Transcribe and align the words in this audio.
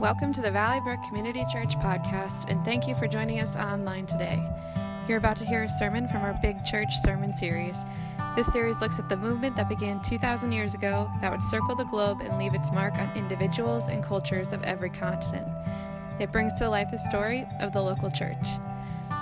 Welcome 0.00 0.32
to 0.32 0.40
the 0.40 0.50
Valley 0.50 0.80
Brook 0.80 1.02
Community 1.06 1.44
Church 1.52 1.76
podcast, 1.76 2.48
and 2.48 2.64
thank 2.64 2.88
you 2.88 2.94
for 2.94 3.06
joining 3.06 3.40
us 3.40 3.54
online 3.54 4.06
today. 4.06 4.42
You're 5.06 5.18
about 5.18 5.36
to 5.36 5.44
hear 5.44 5.64
a 5.64 5.68
sermon 5.68 6.08
from 6.08 6.22
our 6.22 6.32
Big 6.40 6.64
Church 6.64 6.88
Sermon 7.02 7.36
Series. 7.36 7.84
This 8.34 8.46
series 8.46 8.80
looks 8.80 8.98
at 8.98 9.10
the 9.10 9.18
movement 9.18 9.56
that 9.56 9.68
began 9.68 10.00
2,000 10.00 10.52
years 10.52 10.72
ago 10.72 11.10
that 11.20 11.30
would 11.30 11.42
circle 11.42 11.74
the 11.74 11.84
globe 11.84 12.22
and 12.22 12.38
leave 12.38 12.54
its 12.54 12.72
mark 12.72 12.94
on 12.94 13.14
individuals 13.14 13.88
and 13.88 14.02
cultures 14.02 14.54
of 14.54 14.64
every 14.64 14.88
continent. 14.88 15.46
It 16.18 16.32
brings 16.32 16.54
to 16.54 16.70
life 16.70 16.90
the 16.90 16.96
story 16.96 17.46
of 17.60 17.74
the 17.74 17.82
local 17.82 18.10
church. 18.10 18.48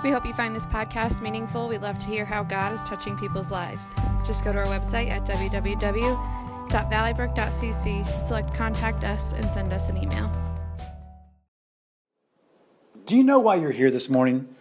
We 0.04 0.12
hope 0.12 0.24
you 0.24 0.32
find 0.32 0.54
this 0.54 0.66
podcast 0.66 1.20
meaningful. 1.20 1.66
We'd 1.66 1.82
love 1.82 1.98
to 1.98 2.06
hear 2.06 2.24
how 2.24 2.44
God 2.44 2.72
is 2.72 2.84
touching 2.84 3.18
people's 3.18 3.50
lives. 3.50 3.88
Just 4.24 4.44
go 4.44 4.52
to 4.52 4.60
our 4.60 4.66
website 4.66 5.10
at 5.10 5.26
www.valleybrook.cc, 5.26 8.24
select 8.24 8.54
Contact 8.54 9.02
Us, 9.02 9.32
and 9.32 9.50
send 9.50 9.72
us 9.72 9.88
an 9.88 9.96
email. 9.96 10.30
Do 13.08 13.16
you 13.16 13.22
know 13.22 13.38
why 13.38 13.54
you're 13.54 13.70
here 13.70 13.90
this 13.90 14.10
morning? 14.10 14.54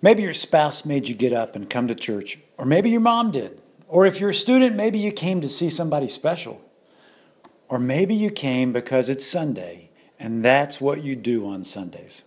Maybe 0.00 0.22
your 0.22 0.32
spouse 0.32 0.84
made 0.84 1.08
you 1.08 1.14
get 1.16 1.32
up 1.32 1.56
and 1.56 1.68
come 1.68 1.88
to 1.88 1.94
church, 1.96 2.38
or 2.56 2.64
maybe 2.64 2.88
your 2.88 3.00
mom 3.00 3.32
did. 3.32 3.60
Or 3.88 4.06
if 4.06 4.20
you're 4.20 4.30
a 4.30 4.34
student, 4.34 4.76
maybe 4.76 5.00
you 5.00 5.10
came 5.10 5.40
to 5.40 5.48
see 5.48 5.68
somebody 5.68 6.06
special. 6.06 6.60
Or 7.68 7.80
maybe 7.80 8.14
you 8.14 8.30
came 8.30 8.72
because 8.72 9.08
it's 9.08 9.26
Sunday 9.26 9.88
and 10.20 10.44
that's 10.44 10.80
what 10.80 11.02
you 11.02 11.16
do 11.16 11.48
on 11.48 11.64
Sundays. 11.64 12.22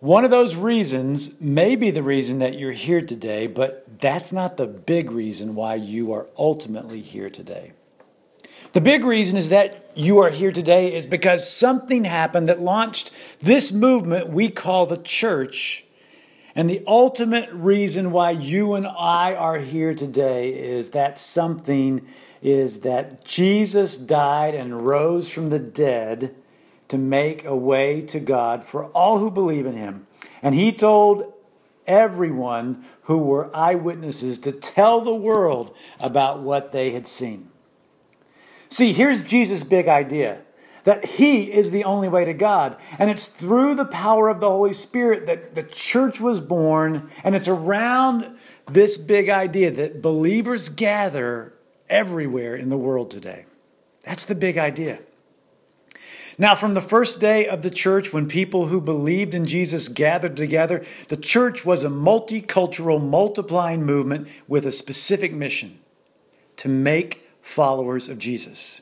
One 0.00 0.24
of 0.24 0.32
those 0.32 0.56
reasons 0.56 1.40
may 1.40 1.76
be 1.76 1.92
the 1.92 2.02
reason 2.02 2.40
that 2.40 2.58
you're 2.58 2.72
here 2.72 3.00
today, 3.00 3.46
but 3.46 4.00
that's 4.00 4.32
not 4.32 4.56
the 4.56 4.66
big 4.66 5.12
reason 5.12 5.54
why 5.54 5.76
you 5.76 6.12
are 6.12 6.28
ultimately 6.36 7.00
here 7.00 7.30
today. 7.30 7.74
The 8.72 8.80
big 8.80 9.04
reason 9.04 9.36
is 9.36 9.50
that 9.50 9.81
you 9.94 10.18
are 10.18 10.30
here 10.30 10.52
today 10.52 10.94
is 10.94 11.06
because 11.06 11.48
something 11.48 12.04
happened 12.04 12.48
that 12.48 12.60
launched 12.60 13.10
this 13.40 13.72
movement 13.72 14.28
we 14.28 14.48
call 14.48 14.86
the 14.86 14.96
church. 14.96 15.84
And 16.54 16.68
the 16.68 16.82
ultimate 16.86 17.50
reason 17.52 18.10
why 18.10 18.32
you 18.32 18.74
and 18.74 18.86
I 18.86 19.34
are 19.34 19.58
here 19.58 19.94
today 19.94 20.50
is 20.50 20.90
that 20.90 21.18
something 21.18 22.06
is 22.42 22.80
that 22.80 23.24
Jesus 23.24 23.96
died 23.96 24.54
and 24.54 24.84
rose 24.84 25.30
from 25.30 25.48
the 25.48 25.58
dead 25.58 26.34
to 26.88 26.98
make 26.98 27.44
a 27.44 27.56
way 27.56 28.02
to 28.02 28.20
God 28.20 28.64
for 28.64 28.86
all 28.86 29.18
who 29.18 29.30
believe 29.30 29.64
in 29.64 29.74
him. 29.74 30.04
And 30.42 30.54
he 30.54 30.72
told 30.72 31.32
everyone 31.86 32.84
who 33.02 33.18
were 33.18 33.54
eyewitnesses 33.56 34.38
to 34.40 34.52
tell 34.52 35.00
the 35.00 35.14
world 35.14 35.74
about 36.00 36.40
what 36.40 36.72
they 36.72 36.90
had 36.90 37.06
seen. 37.06 37.51
See, 38.72 38.94
here's 38.94 39.22
Jesus' 39.22 39.64
big 39.64 39.86
idea 39.86 40.40
that 40.84 41.04
He 41.04 41.52
is 41.52 41.72
the 41.72 41.84
only 41.84 42.08
way 42.08 42.24
to 42.24 42.32
God. 42.32 42.78
And 42.98 43.10
it's 43.10 43.26
through 43.26 43.74
the 43.74 43.84
power 43.84 44.30
of 44.30 44.40
the 44.40 44.48
Holy 44.48 44.72
Spirit 44.72 45.26
that 45.26 45.54
the 45.54 45.62
church 45.62 46.22
was 46.22 46.40
born. 46.40 47.10
And 47.22 47.34
it's 47.34 47.48
around 47.48 48.34
this 48.70 48.96
big 48.96 49.28
idea 49.28 49.70
that 49.72 50.00
believers 50.00 50.70
gather 50.70 51.52
everywhere 51.90 52.56
in 52.56 52.70
the 52.70 52.78
world 52.78 53.10
today. 53.10 53.44
That's 54.04 54.24
the 54.24 54.34
big 54.34 54.56
idea. 54.56 55.00
Now, 56.38 56.54
from 56.54 56.72
the 56.72 56.80
first 56.80 57.20
day 57.20 57.46
of 57.46 57.60
the 57.60 57.70
church, 57.70 58.14
when 58.14 58.26
people 58.26 58.68
who 58.68 58.80
believed 58.80 59.34
in 59.34 59.44
Jesus 59.44 59.88
gathered 59.88 60.34
together, 60.34 60.82
the 61.08 61.18
church 61.18 61.66
was 61.66 61.84
a 61.84 61.90
multicultural, 61.90 63.06
multiplying 63.06 63.84
movement 63.84 64.28
with 64.48 64.64
a 64.64 64.72
specific 64.72 65.34
mission 65.34 65.78
to 66.56 66.70
make 66.70 67.21
followers 67.52 68.08
of 68.08 68.18
Jesus. 68.18 68.80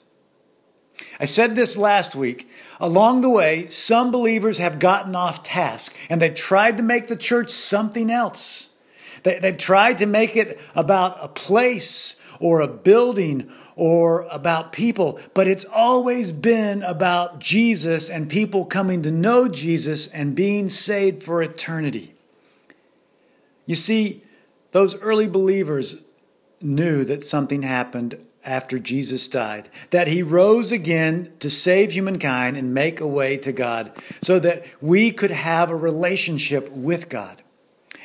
I 1.18 1.24
said 1.24 1.56
this 1.56 1.76
last 1.76 2.14
week. 2.14 2.48
Along 2.78 3.20
the 3.20 3.30
way, 3.30 3.68
some 3.68 4.10
believers 4.10 4.58
have 4.58 4.78
gotten 4.78 5.14
off 5.14 5.42
task 5.42 5.94
and 6.08 6.20
they 6.20 6.30
tried 6.30 6.76
to 6.76 6.82
make 6.82 7.08
the 7.08 7.16
church 7.16 7.50
something 7.50 8.10
else. 8.10 8.70
They, 9.22 9.38
they've 9.38 9.56
tried 9.56 9.98
to 9.98 10.06
make 10.06 10.36
it 10.36 10.58
about 10.74 11.22
a 11.22 11.28
place 11.28 12.16
or 12.38 12.60
a 12.60 12.68
building 12.68 13.50
or 13.76 14.22
about 14.30 14.72
people, 14.72 15.18
but 15.34 15.46
it's 15.46 15.64
always 15.64 16.32
been 16.32 16.82
about 16.82 17.38
Jesus 17.38 18.10
and 18.10 18.28
people 18.28 18.64
coming 18.64 19.02
to 19.02 19.10
know 19.10 19.48
Jesus 19.48 20.06
and 20.08 20.36
being 20.36 20.68
saved 20.68 21.22
for 21.22 21.42
eternity. 21.42 22.14
You 23.66 23.74
see, 23.74 24.22
those 24.72 24.96
early 25.00 25.28
believers 25.28 25.96
knew 26.60 27.04
that 27.04 27.24
something 27.24 27.62
happened 27.62 28.18
after 28.44 28.78
Jesus 28.78 29.28
died, 29.28 29.68
that 29.90 30.08
he 30.08 30.22
rose 30.22 30.72
again 30.72 31.32
to 31.40 31.50
save 31.50 31.92
humankind 31.92 32.56
and 32.56 32.74
make 32.74 33.00
a 33.00 33.06
way 33.06 33.36
to 33.38 33.52
God 33.52 33.92
so 34.22 34.38
that 34.38 34.64
we 34.80 35.10
could 35.10 35.30
have 35.30 35.70
a 35.70 35.76
relationship 35.76 36.70
with 36.70 37.08
God. 37.08 37.42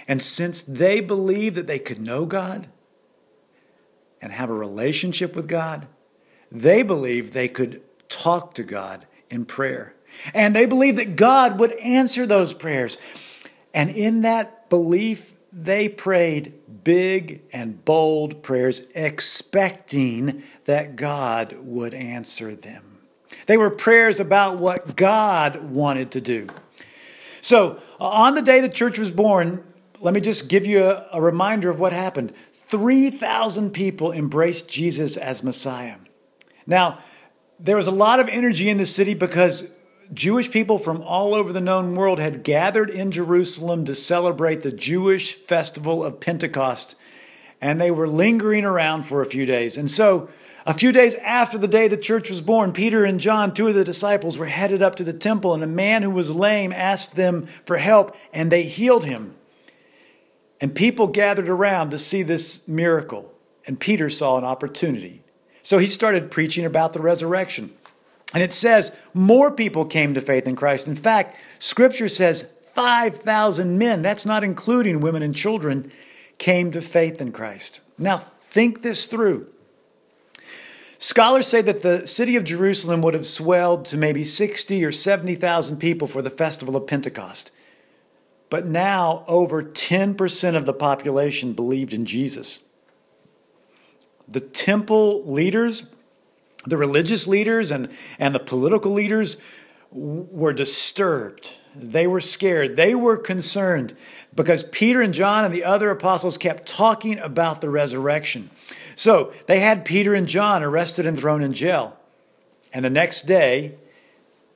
And 0.08 0.22
since 0.22 0.62
they 0.62 1.00
believed 1.00 1.56
that 1.56 1.68
they 1.68 1.80
could 1.80 2.02
know 2.02 2.26
God 2.26 2.68
and 4.22 4.32
have 4.32 4.50
a 4.50 4.54
relationship 4.54 5.36
with 5.36 5.48
God, 5.48 5.88
they 6.52 6.84
believed 6.84 7.34
they 7.34 7.48
could 7.48 7.82
talk 8.10 8.54
to 8.56 8.64
God 8.64 9.08
in 9.30 9.46
prayer. 9.46 9.96
And 10.34 10.56
they 10.56 10.66
believed 10.66 10.98
that 10.98 11.16
God 11.16 11.60
would 11.60 11.74
answer 11.80 12.26
those 12.26 12.54
prayers. 12.54 12.98
And 13.74 13.90
in 13.90 14.22
that 14.22 14.70
belief, 14.70 15.36
they 15.52 15.90
prayed 15.90 16.54
big 16.86 17.42
and 17.52 17.84
bold 17.84 18.42
prayers, 18.42 18.84
expecting 18.96 20.44
that 20.64 20.96
God 20.96 21.58
would 21.60 21.94
answer 21.94 22.56
them. 22.56 23.00
They 23.48 23.58
were 23.58 23.70
prayers 23.70 24.22
about 24.22 24.58
what 24.58 24.96
God 24.96 25.58
wanted 25.72 26.12
to 26.12 26.22
do. 26.22 26.48
So, 27.42 27.82
on 28.00 28.36
the 28.36 28.42
day 28.42 28.62
the 28.62 28.70
church 28.70 28.98
was 28.98 29.12
born, 29.12 29.64
let 30.00 30.14
me 30.14 30.22
just 30.22 30.48
give 30.48 30.66
you 30.66 30.86
a, 30.86 31.08
a 31.12 31.22
reminder 31.22 31.70
of 31.70 31.80
what 31.80 31.92
happened. 31.92 32.34
3,000 32.54 33.72
people 33.72 34.12
embraced 34.12 34.70
Jesus 34.70 35.18
as 35.18 35.44
Messiah. 35.44 35.98
Now, 36.66 37.00
there 37.60 37.78
was 37.78 37.88
a 37.88 37.92
lot 37.92 38.20
of 38.20 38.28
energy 38.28 38.70
in 38.70 38.78
the 38.78 38.86
city 38.86 39.14
because 39.14 39.70
Jewish 40.14 40.52
people 40.52 40.78
from 40.78 41.02
all 41.02 41.34
over 41.34 41.52
the 41.52 41.62
known 41.62 41.96
world 41.96 42.20
had 42.20 42.44
gathered 42.44 42.90
in 42.90 43.12
Jerusalem 43.12 43.86
to 43.86 43.96
celebrate 43.96 44.62
the 44.62 44.72
Jewish 44.72 45.36
festival 45.36 46.04
of 46.04 46.20
Pentecost, 46.20 46.96
and 47.60 47.80
they 47.80 47.92
were 47.92 48.08
lingering 48.08 48.66
around 48.66 49.04
for 49.04 49.22
a 49.22 49.26
few 49.26 49.46
days. 49.46 49.78
And 49.78 49.90
so, 49.90 50.30
a 50.68 50.74
few 50.74 50.92
days 50.92 51.14
after 51.16 51.58
the 51.58 51.68
day 51.68 51.88
the 51.88 51.98
church 51.98 52.30
was 52.30 52.42
born, 52.42 52.74
Peter 52.74 53.06
and 53.06 53.20
John, 53.20 53.54
two 53.54 53.68
of 53.68 53.76
the 53.76 53.84
disciples, 53.84 54.38
were 54.38 54.48
headed 54.48 54.82
up 54.82 54.96
to 54.96 55.04
the 55.04 55.14
temple, 55.14 55.54
and 55.54 55.64
a 55.64 55.68
man 55.68 56.02
who 56.02 56.10
was 56.10 56.34
lame 56.34 56.74
asked 56.74 57.16
them 57.16 57.48
for 57.66 57.78
help, 57.78 58.16
and 58.34 58.52
they 58.52 58.64
healed 58.64 59.06
him. 59.06 59.36
And 60.60 60.74
people 60.74 61.08
gathered 61.08 61.50
around 61.50 61.92
to 61.92 62.00
see 62.00 62.24
this 62.24 62.68
miracle, 62.68 63.32
and 63.68 63.80
Peter 63.80 64.10
saw 64.10 64.38
an 64.38 64.44
opportunity. 64.44 65.22
So 65.62 65.78
he 65.78 65.88
started 65.88 66.32
preaching 66.32 66.66
about 66.66 66.94
the 66.94 67.02
resurrection. 67.02 67.72
And 68.36 68.44
it 68.44 68.52
says 68.52 68.92
more 69.14 69.50
people 69.50 69.86
came 69.86 70.14
to 70.14 70.20
faith 70.20 70.46
in 70.46 70.58
Christ. 70.58 70.88
In 70.88 70.96
fact, 70.96 71.38
scripture 71.58 72.10
says 72.10 72.52
5,000 72.74 73.78
men, 73.78 74.02
that's 74.02 74.26
not 74.26 74.44
including 74.44 75.00
women 75.00 75.24
and 75.24 75.34
children, 75.34 75.90
came 76.38 76.70
to 76.72 76.82
faith 76.82 77.22
in 77.22 77.32
Christ. 77.32 77.80
Now, 77.98 78.18
think 78.52 78.82
this 78.82 79.08
through. 79.08 79.50
Scholars 80.98 81.48
say 81.48 81.62
that 81.62 81.82
the 81.82 82.06
city 82.06 82.36
of 82.36 82.44
Jerusalem 82.44 83.02
would 83.04 83.14
have 83.14 83.26
swelled 83.26 83.86
to 83.86 83.98
maybe 83.98 84.26
60 84.26 84.84
or 84.84 84.92
70,000 84.92 85.78
people 85.78 86.08
for 86.08 86.22
the 86.22 86.30
festival 86.30 86.76
of 86.76 86.88
Pentecost. 86.88 87.52
But 88.50 88.66
now, 88.66 89.24
over 89.28 89.64
10% 89.64 90.56
of 90.58 90.66
the 90.66 90.74
population 90.74 91.54
believed 91.54 91.94
in 91.94 92.06
Jesus. 92.06 92.60
The 94.28 94.42
temple 94.42 95.24
leaders 95.32 95.84
the 96.66 96.78
religious 96.78 97.28
leaders 97.28 97.72
and, 97.72 97.90
and 98.20 98.34
the 98.34 98.40
political 98.40 98.92
leaders 98.92 99.38
were 99.92 100.54
disturbed. 100.54 101.58
They 101.76 102.08
were 102.08 102.22
scared. 102.22 102.76
They 102.76 102.96
were 102.96 103.18
concerned 103.18 103.96
because 104.34 104.64
Peter 104.64 105.02
and 105.02 105.14
John 105.14 105.46
and 105.46 105.54
the 105.54 105.64
other 105.64 105.90
apostles 105.90 106.38
kept 106.38 106.68
talking 106.68 107.20
about 107.20 107.62
the 107.62 107.70
resurrection. 107.70 108.50
So 108.96 109.34
they 109.48 109.60
had 109.60 109.86
Peter 109.86 110.14
and 110.14 110.28
John 110.28 110.64
arrested 110.64 111.06
and 111.06 111.20
thrown 111.20 111.42
in 111.42 111.54
jail. 111.54 111.98
And 112.74 112.84
the 112.84 112.90
next 112.90 113.24
day, 113.24 113.76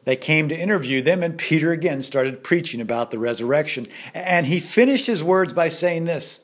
they 0.06 0.16
came 0.16 0.50
to 0.50 0.58
interview 0.58 1.02
them, 1.02 1.22
and 1.22 1.38
Peter 1.38 1.72
again 1.72 2.02
started 2.02 2.44
preaching 2.44 2.82
about 2.82 3.12
the 3.12 3.20
resurrection. 3.20 3.88
And 4.14 4.48
he 4.48 4.60
finished 4.60 5.08
his 5.08 5.24
words 5.24 5.54
by 5.54 5.70
saying 5.70 6.06
this 6.06 6.42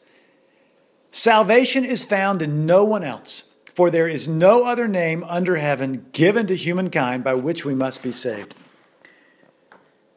Salvation 1.12 1.86
is 1.86 2.04
found 2.04 2.42
in 2.42 2.66
no 2.66 2.84
one 2.84 3.04
else. 3.04 3.46
For 3.76 3.92
there 3.92 4.08
is 4.08 4.30
no 4.30 4.64
other 4.64 4.88
name 4.88 5.24
under 5.28 5.58
heaven 5.58 6.06
given 6.14 6.48
to 6.48 6.56
humankind 6.56 7.26
by 7.26 7.36
which 7.36 7.66
we 7.66 7.76
must 7.76 8.02
be 8.02 8.14
saved. 8.14 8.56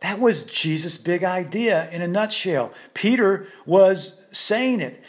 That 0.00 0.20
was 0.20 0.44
Jesus' 0.44 0.96
big 0.96 1.24
idea 1.24 1.90
in 1.90 2.00
a 2.00 2.06
nutshell. 2.06 2.72
Peter 2.94 3.48
was 3.66 4.24
saying 4.30 4.80
it. 4.80 5.02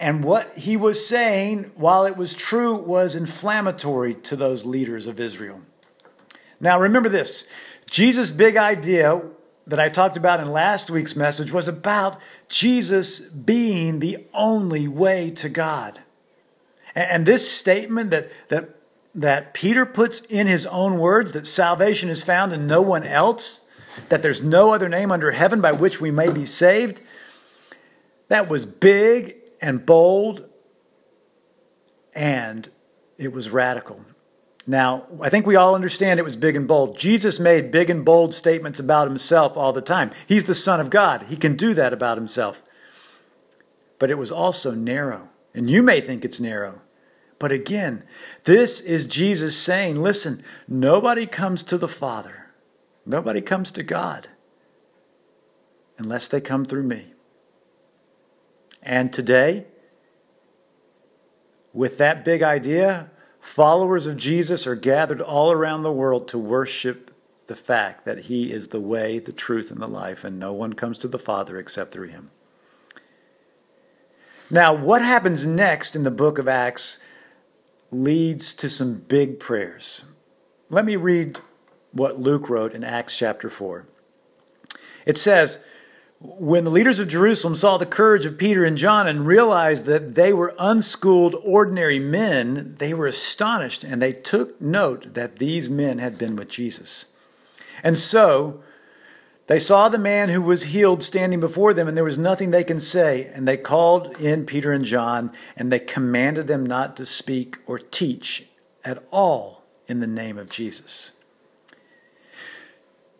And 0.00 0.24
what 0.24 0.56
he 0.56 0.74
was 0.74 1.06
saying, 1.06 1.70
while 1.76 2.06
it 2.06 2.16
was 2.16 2.34
true, 2.34 2.74
was 2.74 3.14
inflammatory 3.14 4.14
to 4.14 4.36
those 4.36 4.64
leaders 4.64 5.06
of 5.06 5.20
Israel. 5.20 5.60
Now, 6.60 6.80
remember 6.80 7.10
this 7.10 7.46
Jesus' 7.90 8.30
big 8.30 8.56
idea 8.56 9.20
that 9.66 9.78
I 9.78 9.90
talked 9.90 10.16
about 10.16 10.40
in 10.40 10.50
last 10.50 10.90
week's 10.90 11.14
message 11.14 11.52
was 11.52 11.68
about 11.68 12.18
Jesus 12.48 13.20
being 13.20 13.98
the 13.98 14.26
only 14.32 14.88
way 14.88 15.30
to 15.32 15.50
God. 15.50 16.00
And 16.94 17.26
this 17.26 17.50
statement 17.50 18.10
that, 18.10 18.30
that, 18.48 18.76
that 19.14 19.54
Peter 19.54 19.86
puts 19.86 20.20
in 20.20 20.46
his 20.46 20.66
own 20.66 20.98
words 20.98 21.32
that 21.32 21.46
salvation 21.46 22.08
is 22.08 22.22
found 22.22 22.52
in 22.52 22.66
no 22.66 22.82
one 22.82 23.04
else, 23.04 23.64
that 24.08 24.22
there's 24.22 24.42
no 24.42 24.72
other 24.72 24.88
name 24.88 25.10
under 25.10 25.30
heaven 25.30 25.60
by 25.60 25.72
which 25.72 26.00
we 26.00 26.10
may 26.10 26.30
be 26.30 26.44
saved, 26.44 27.00
that 28.28 28.48
was 28.48 28.64
big 28.64 29.36
and 29.60 29.84
bold 29.84 30.50
and 32.14 32.68
it 33.18 33.32
was 33.32 33.50
radical. 33.50 34.04
Now, 34.66 35.06
I 35.20 35.28
think 35.28 35.46
we 35.46 35.56
all 35.56 35.74
understand 35.74 36.20
it 36.20 36.24
was 36.24 36.36
big 36.36 36.54
and 36.54 36.68
bold. 36.68 36.96
Jesus 36.96 37.40
made 37.40 37.70
big 37.70 37.90
and 37.90 38.04
bold 38.04 38.32
statements 38.32 38.78
about 38.78 39.08
himself 39.08 39.56
all 39.56 39.72
the 39.72 39.82
time. 39.82 40.10
He's 40.26 40.44
the 40.44 40.54
Son 40.54 40.78
of 40.78 40.90
God, 40.90 41.24
he 41.24 41.36
can 41.36 41.56
do 41.56 41.74
that 41.74 41.92
about 41.92 42.16
himself. 42.16 42.62
But 43.98 44.10
it 44.10 44.18
was 44.18 44.32
also 44.32 44.72
narrow. 44.72 45.30
And 45.54 45.68
you 45.68 45.82
may 45.82 46.00
think 46.00 46.24
it's 46.24 46.40
narrow. 46.40 46.81
But 47.42 47.50
again, 47.50 48.04
this 48.44 48.78
is 48.78 49.08
Jesus 49.08 49.58
saying, 49.58 50.00
listen, 50.00 50.44
nobody 50.68 51.26
comes 51.26 51.64
to 51.64 51.76
the 51.76 51.88
Father, 51.88 52.52
nobody 53.04 53.40
comes 53.40 53.72
to 53.72 53.82
God 53.82 54.28
unless 55.98 56.28
they 56.28 56.40
come 56.40 56.64
through 56.64 56.84
me. 56.84 57.14
And 58.80 59.12
today, 59.12 59.66
with 61.72 61.98
that 61.98 62.24
big 62.24 62.44
idea, 62.44 63.10
followers 63.40 64.06
of 64.06 64.16
Jesus 64.16 64.64
are 64.64 64.76
gathered 64.76 65.20
all 65.20 65.50
around 65.50 65.82
the 65.82 65.90
world 65.90 66.28
to 66.28 66.38
worship 66.38 67.10
the 67.48 67.56
fact 67.56 68.04
that 68.04 68.26
He 68.26 68.52
is 68.52 68.68
the 68.68 68.80
way, 68.80 69.18
the 69.18 69.32
truth, 69.32 69.72
and 69.72 69.82
the 69.82 69.90
life, 69.90 70.22
and 70.22 70.38
no 70.38 70.52
one 70.52 70.74
comes 70.74 70.96
to 70.98 71.08
the 71.08 71.18
Father 71.18 71.58
except 71.58 71.90
through 71.90 72.10
Him. 72.10 72.30
Now, 74.48 74.72
what 74.72 75.02
happens 75.02 75.44
next 75.44 75.96
in 75.96 76.04
the 76.04 76.12
book 76.12 76.38
of 76.38 76.46
Acts 76.46 76.98
leads 77.92 78.54
to 78.54 78.68
some 78.68 78.94
big 78.94 79.38
prayers. 79.38 80.04
Let 80.70 80.84
me 80.84 80.96
read 80.96 81.38
what 81.92 82.18
Luke 82.18 82.48
wrote 82.48 82.72
in 82.72 82.82
Acts 82.82 83.16
chapter 83.16 83.50
4. 83.50 83.86
It 85.04 85.18
says, 85.18 85.58
when 86.20 86.62
the 86.62 86.70
leaders 86.70 87.00
of 87.00 87.08
Jerusalem 87.08 87.56
saw 87.56 87.76
the 87.78 87.86
courage 87.86 88.24
of 88.24 88.38
Peter 88.38 88.64
and 88.64 88.78
John 88.78 89.08
and 89.08 89.26
realized 89.26 89.86
that 89.86 90.14
they 90.14 90.32
were 90.32 90.54
unschooled, 90.58 91.34
ordinary 91.44 91.98
men, 91.98 92.76
they 92.78 92.94
were 92.94 93.08
astonished 93.08 93.82
and 93.82 94.00
they 94.00 94.12
took 94.12 94.60
note 94.60 95.14
that 95.14 95.38
these 95.38 95.68
men 95.68 95.98
had 95.98 96.18
been 96.18 96.36
with 96.36 96.48
Jesus. 96.48 97.06
And 97.82 97.98
so 97.98 98.62
they 99.48 99.58
saw 99.58 99.88
the 99.88 99.98
man 99.98 100.28
who 100.28 100.40
was 100.40 100.64
healed 100.64 101.02
standing 101.02 101.40
before 101.40 101.74
them, 101.74 101.88
and 101.88 101.96
there 101.96 102.04
was 102.04 102.18
nothing 102.18 102.50
they 102.50 102.64
can 102.64 102.78
say. 102.78 103.30
And 103.34 103.46
they 103.46 103.56
called 103.56 104.14
in 104.20 104.46
Peter 104.46 104.72
and 104.72 104.84
John, 104.84 105.32
and 105.56 105.72
they 105.72 105.80
commanded 105.80 106.46
them 106.46 106.64
not 106.64 106.96
to 106.96 107.06
speak 107.06 107.58
or 107.66 107.78
teach 107.78 108.46
at 108.84 109.02
all 109.10 109.64
in 109.86 110.00
the 110.00 110.06
name 110.06 110.38
of 110.38 110.48
Jesus. 110.48 111.12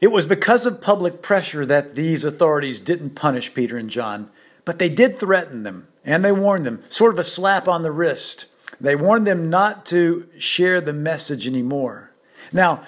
It 0.00 0.10
was 0.10 0.26
because 0.26 0.66
of 0.66 0.80
public 0.80 1.22
pressure 1.22 1.64
that 1.66 1.94
these 1.94 2.24
authorities 2.24 2.80
didn't 2.80 3.10
punish 3.10 3.54
Peter 3.54 3.76
and 3.76 3.88
John, 3.88 4.30
but 4.64 4.78
they 4.78 4.88
did 4.88 5.16
threaten 5.16 5.62
them 5.62 5.88
and 6.04 6.24
they 6.24 6.32
warned 6.32 6.66
them, 6.66 6.82
sort 6.88 7.12
of 7.12 7.20
a 7.20 7.24
slap 7.24 7.68
on 7.68 7.82
the 7.82 7.92
wrist. 7.92 8.46
They 8.80 8.96
warned 8.96 9.28
them 9.28 9.48
not 9.48 9.86
to 9.86 10.28
share 10.38 10.80
the 10.80 10.92
message 10.92 11.46
anymore. 11.46 12.10
Now, 12.52 12.82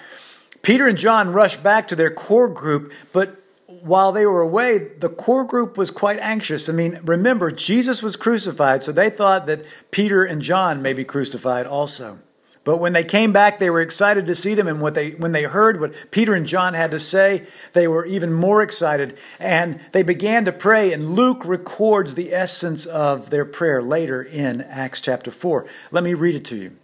Peter 0.65 0.89
and 0.89 0.97
John 0.97 1.31
rushed 1.31 1.63
back 1.63 1.87
to 1.89 1.97
their 1.97 2.11
core 2.11 2.49
group, 2.49 2.91
but 3.13 3.37
while 3.67 4.13
they 4.13 4.25
were 4.25 4.41
away, 4.41 4.79
the 4.99 5.11
core 5.11 5.45
group 5.45 5.77
was 5.77 5.91
quite 5.91 6.19
anxious. 6.21 6.71
I 6.71 6.73
mean, 6.73 7.01
remember, 7.05 7.53
Jesus 7.53 8.03
was 8.03 8.17
crucified, 8.17 8.83
so 8.83 8.91
they 8.91 9.11
thought 9.11 9.45
that 9.45 9.67
Peter 9.91 10.25
and 10.25 10.41
John 10.41 10.81
may 10.81 10.95
be 10.95 11.05
crucified 11.05 11.67
also. 11.67 12.19
But 12.65 12.79
when 12.79 12.95
they 12.95 13.05
came 13.05 13.31
back, 13.31 13.59
they 13.59 13.69
were 13.69 13.83
excited 13.83 14.27
to 14.27 14.35
see 14.35 14.55
them. 14.55 14.67
And 14.67 14.81
what 14.81 14.95
they, 14.95 15.11
when 15.11 15.33
they 15.33 15.43
heard 15.43 15.81
what 15.81 16.11
Peter 16.11 16.33
and 16.33 16.47
John 16.47 16.73
had 16.73 16.93
to 16.93 16.99
say, 16.99 17.47
they 17.75 17.87
were 17.87 18.07
even 18.07 18.33
more 18.33 18.63
excited. 18.63 19.19
And 19.39 19.81
they 19.93 20.03
began 20.03 20.47
to 20.47 20.53
pray. 20.53 20.95
And 20.95 21.11
Luke 21.11 21.45
records 21.45 22.15
the 22.15 22.33
essence 22.33 22.87
of 22.87 23.29
their 23.29 23.45
prayer 23.45 23.83
later 23.83 24.23
in 24.23 24.63
Acts 24.63 25.03
chapter 25.03 25.31
4. 25.31 25.67
Let 25.91 26.05
me 26.05 26.15
read 26.15 26.37
it 26.37 26.45
to 26.47 26.57
you. 26.57 26.77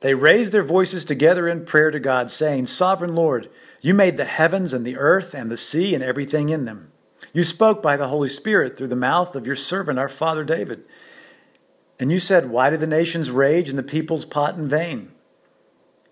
They 0.00 0.14
raised 0.14 0.52
their 0.52 0.62
voices 0.62 1.04
together 1.04 1.48
in 1.48 1.64
prayer 1.64 1.90
to 1.90 2.00
God, 2.00 2.30
saying, 2.30 2.66
Sovereign 2.66 3.14
Lord, 3.14 3.48
you 3.80 3.94
made 3.94 4.16
the 4.16 4.24
heavens 4.24 4.72
and 4.72 4.84
the 4.84 4.96
earth 4.96 5.34
and 5.34 5.50
the 5.50 5.56
sea 5.56 5.94
and 5.94 6.04
everything 6.04 6.48
in 6.48 6.64
them. 6.64 6.92
You 7.32 7.44
spoke 7.44 7.82
by 7.82 7.96
the 7.96 8.08
Holy 8.08 8.28
Spirit 8.28 8.76
through 8.76 8.88
the 8.88 8.96
mouth 8.96 9.34
of 9.34 9.46
your 9.46 9.56
servant, 9.56 9.98
our 9.98 10.08
father 10.08 10.44
David. 10.44 10.84
And 11.98 12.12
you 12.12 12.18
said, 12.18 12.50
Why 12.50 12.70
do 12.70 12.76
the 12.76 12.86
nations 12.86 13.30
rage 13.30 13.68
and 13.68 13.78
the 13.78 13.82
peoples 13.82 14.24
plot 14.24 14.56
in 14.56 14.68
vain? 14.68 15.12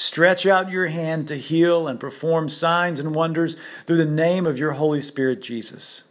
Stretch 0.00 0.46
out 0.46 0.70
your 0.70 0.86
hand 0.86 1.28
to 1.28 1.36
heal 1.36 1.86
and 1.86 2.00
perform 2.00 2.48
signs 2.48 2.98
and 2.98 3.14
wonders 3.14 3.58
through 3.84 3.98
the 3.98 4.06
name 4.06 4.46
of 4.46 4.58
your 4.58 4.72
Holy 4.72 5.02
Spirit, 5.02 5.42
Jesus. 5.42 6.04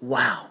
Wow, 0.00 0.50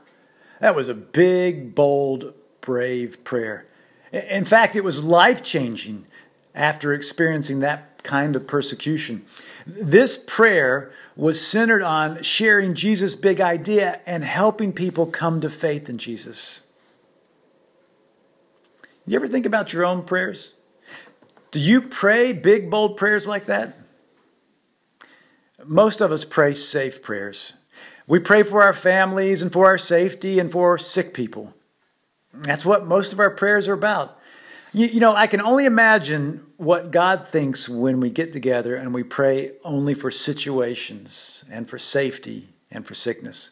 that 0.59 0.75
was 0.75 0.89
a 0.89 0.93
big, 0.93 1.73
bold, 1.75 2.33
brave 2.59 3.23
prayer. 3.23 3.65
In 4.11 4.43
fact, 4.43 4.75
it 4.75 4.83
was 4.83 5.05
life 5.05 5.41
changing 5.41 6.05
after 6.53 6.93
experiencing 6.93 7.59
that 7.59 8.03
kind 8.03 8.35
of 8.35 8.45
persecution. 8.45 9.25
This 9.65 10.17
prayer 10.17 10.91
was 11.15 11.39
centered 11.39 11.81
on 11.81 12.21
sharing 12.24 12.74
Jesus' 12.74 13.15
big 13.15 13.39
idea 13.39 14.01
and 14.05 14.25
helping 14.25 14.74
people 14.74 15.05
come 15.05 15.39
to 15.39 15.50
faith 15.50 15.88
in 15.88 15.98
Jesus. 15.98 16.63
You 19.07 19.15
ever 19.15 19.29
think 19.29 19.45
about 19.45 19.71
your 19.71 19.86
own 19.86 20.03
prayers? 20.03 20.51
Do 21.51 21.60
you 21.60 21.82
pray 21.82 22.34
big, 22.34 22.70
bold 22.70 22.98
prayers 22.98 23.27
like 23.27 23.48
that? 23.48 23.75
Most 25.65 26.01
of 26.01 26.12
us 26.12 26.24
pray 26.24 26.53
safe 26.53 27.01
prayers. 27.01 27.53
We 28.08 28.20
pray 28.20 28.44
for 28.44 28.63
our 28.63 28.74
families 28.74 29.41
and 29.41 29.51
for 29.51 29.65
our 29.65 29.77
safety 29.77 30.39
and 30.39 30.51
for 30.51 30.77
sick 30.77 31.13
people. 31.13 31.53
That's 32.34 32.65
what 32.65 32.88
most 32.88 33.13
of 33.13 33.20
our 33.20 33.29
prayers 33.29 33.68
are 33.68 33.74
about. 33.74 34.20
You, 34.72 34.86
you, 34.88 35.00
know, 35.00 35.15
I 35.15 35.25
can 35.27 35.41
only 35.41 35.65
imagine 35.65 36.46
what 36.58 36.91
God 36.91 37.27
thinks 37.32 37.68
when 37.68 38.00
we 38.00 38.12
get 38.12 38.32
together 38.32 38.75
and 38.75 38.94
we 38.94 39.03
pray 39.03 39.53
only 39.63 39.96
for 39.96 40.12
situations 40.12 41.44
and 41.50 41.68
for 41.68 41.79
safety 41.79 42.50
and 42.70 42.86
for 42.86 42.94
sickness. 42.94 43.51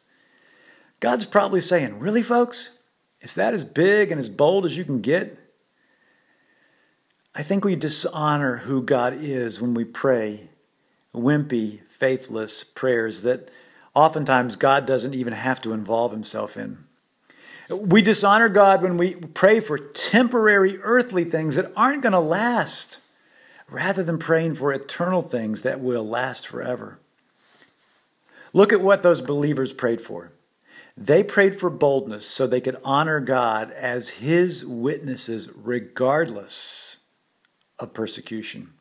God's 1.00 1.26
probably 1.26 1.62
saying, 1.62 2.00
Really, 2.00 2.22
folks? 2.22 2.72
Is 3.22 3.34
that 3.34 3.56
as 3.56 3.64
big 3.64 4.12
and 4.12 4.20
as 4.20 4.30
bold 4.30 4.66
as 4.66 4.78
you 4.78 4.86
can 4.86 5.02
get? 5.02 5.38
I 7.38 7.44
think 7.44 7.64
we 7.64 7.76
dishonor 7.76 8.58
who 8.58 8.82
God 8.82 9.14
is 9.14 9.62
when 9.62 9.76
we 9.76 9.86
pray 9.86 10.50
wimpy, 11.14 11.82
faithless 11.88 12.64
prayers 12.64 13.22
that 13.22 13.52
oftentimes 13.94 14.56
God 14.56 14.88
doesn't 14.88 15.14
even 15.14 15.34
have 15.34 15.62
to 15.62 15.72
involve 15.72 16.12
himself 16.12 16.58
in. 16.58 16.80
We 17.70 18.02
dishonor 18.02 18.50
God 18.50 18.82
when 18.82 18.98
we 18.98 19.14
pray 19.16 19.60
for 19.60 19.78
temporary 19.78 20.80
earthly 20.80 21.26
things 21.26 21.56
that 21.56 21.72
aren't 21.76 22.02
going 22.02 22.14
to 22.14 22.20
last, 22.20 23.02
rather 23.70 24.02
than 24.02 24.18
praying 24.18 24.56
for 24.56 24.74
eternal 24.74 25.22
things 25.22 25.62
that 25.62 25.80
will 25.80 26.08
last 26.08 26.48
forever. 26.48 26.98
Look 28.52 28.74
at 28.74 28.82
what 28.82 29.04
those 29.04 29.22
believers 29.22 29.74
prayed 29.74 30.02
for. 30.02 30.32
They 30.96 31.22
prayed 31.22 31.60
for 31.60 31.70
boldness 31.70 32.26
so 32.26 32.48
they 32.48 32.62
could 32.62 32.78
honor 32.84 33.20
God 33.20 33.70
as 33.72 34.10
his 34.10 34.66
witnesses, 34.66 35.50
regardless 35.54 36.98
of 37.80 37.94
persecution. 37.94 38.74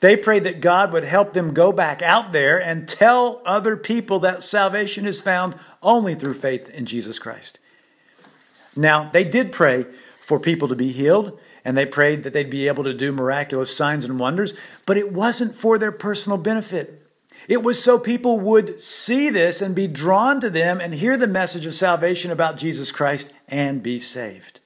They 0.00 0.16
prayed 0.16 0.44
that 0.44 0.60
God 0.60 0.92
would 0.92 1.04
help 1.04 1.32
them 1.32 1.54
go 1.54 1.72
back 1.72 2.02
out 2.02 2.32
there 2.32 2.60
and 2.60 2.88
tell 2.88 3.40
other 3.44 3.76
people 3.76 4.18
that 4.20 4.42
salvation 4.42 5.06
is 5.06 5.20
found 5.20 5.56
only 5.82 6.14
through 6.14 6.34
faith 6.34 6.68
in 6.70 6.86
Jesus 6.86 7.18
Christ. 7.18 7.58
Now, 8.74 9.10
they 9.12 9.24
did 9.24 9.52
pray 9.52 9.86
for 10.20 10.38
people 10.38 10.68
to 10.68 10.76
be 10.76 10.92
healed, 10.92 11.38
and 11.64 11.78
they 11.78 11.86
prayed 11.86 12.24
that 12.24 12.32
they'd 12.32 12.50
be 12.50 12.68
able 12.68 12.84
to 12.84 12.92
do 12.92 13.12
miraculous 13.12 13.74
signs 13.74 14.04
and 14.04 14.18
wonders, 14.18 14.54
but 14.84 14.96
it 14.96 15.12
wasn't 15.12 15.54
for 15.54 15.78
their 15.78 15.92
personal 15.92 16.36
benefit. 16.36 17.02
It 17.48 17.62
was 17.62 17.82
so 17.82 17.98
people 17.98 18.40
would 18.40 18.80
see 18.80 19.30
this 19.30 19.62
and 19.62 19.74
be 19.74 19.86
drawn 19.86 20.40
to 20.40 20.50
them 20.50 20.80
and 20.80 20.94
hear 20.94 21.16
the 21.16 21.28
message 21.28 21.64
of 21.64 21.74
salvation 21.74 22.30
about 22.30 22.56
Jesus 22.56 22.90
Christ 22.90 23.32
and 23.48 23.82
be 23.82 23.98
saved. 23.98 24.60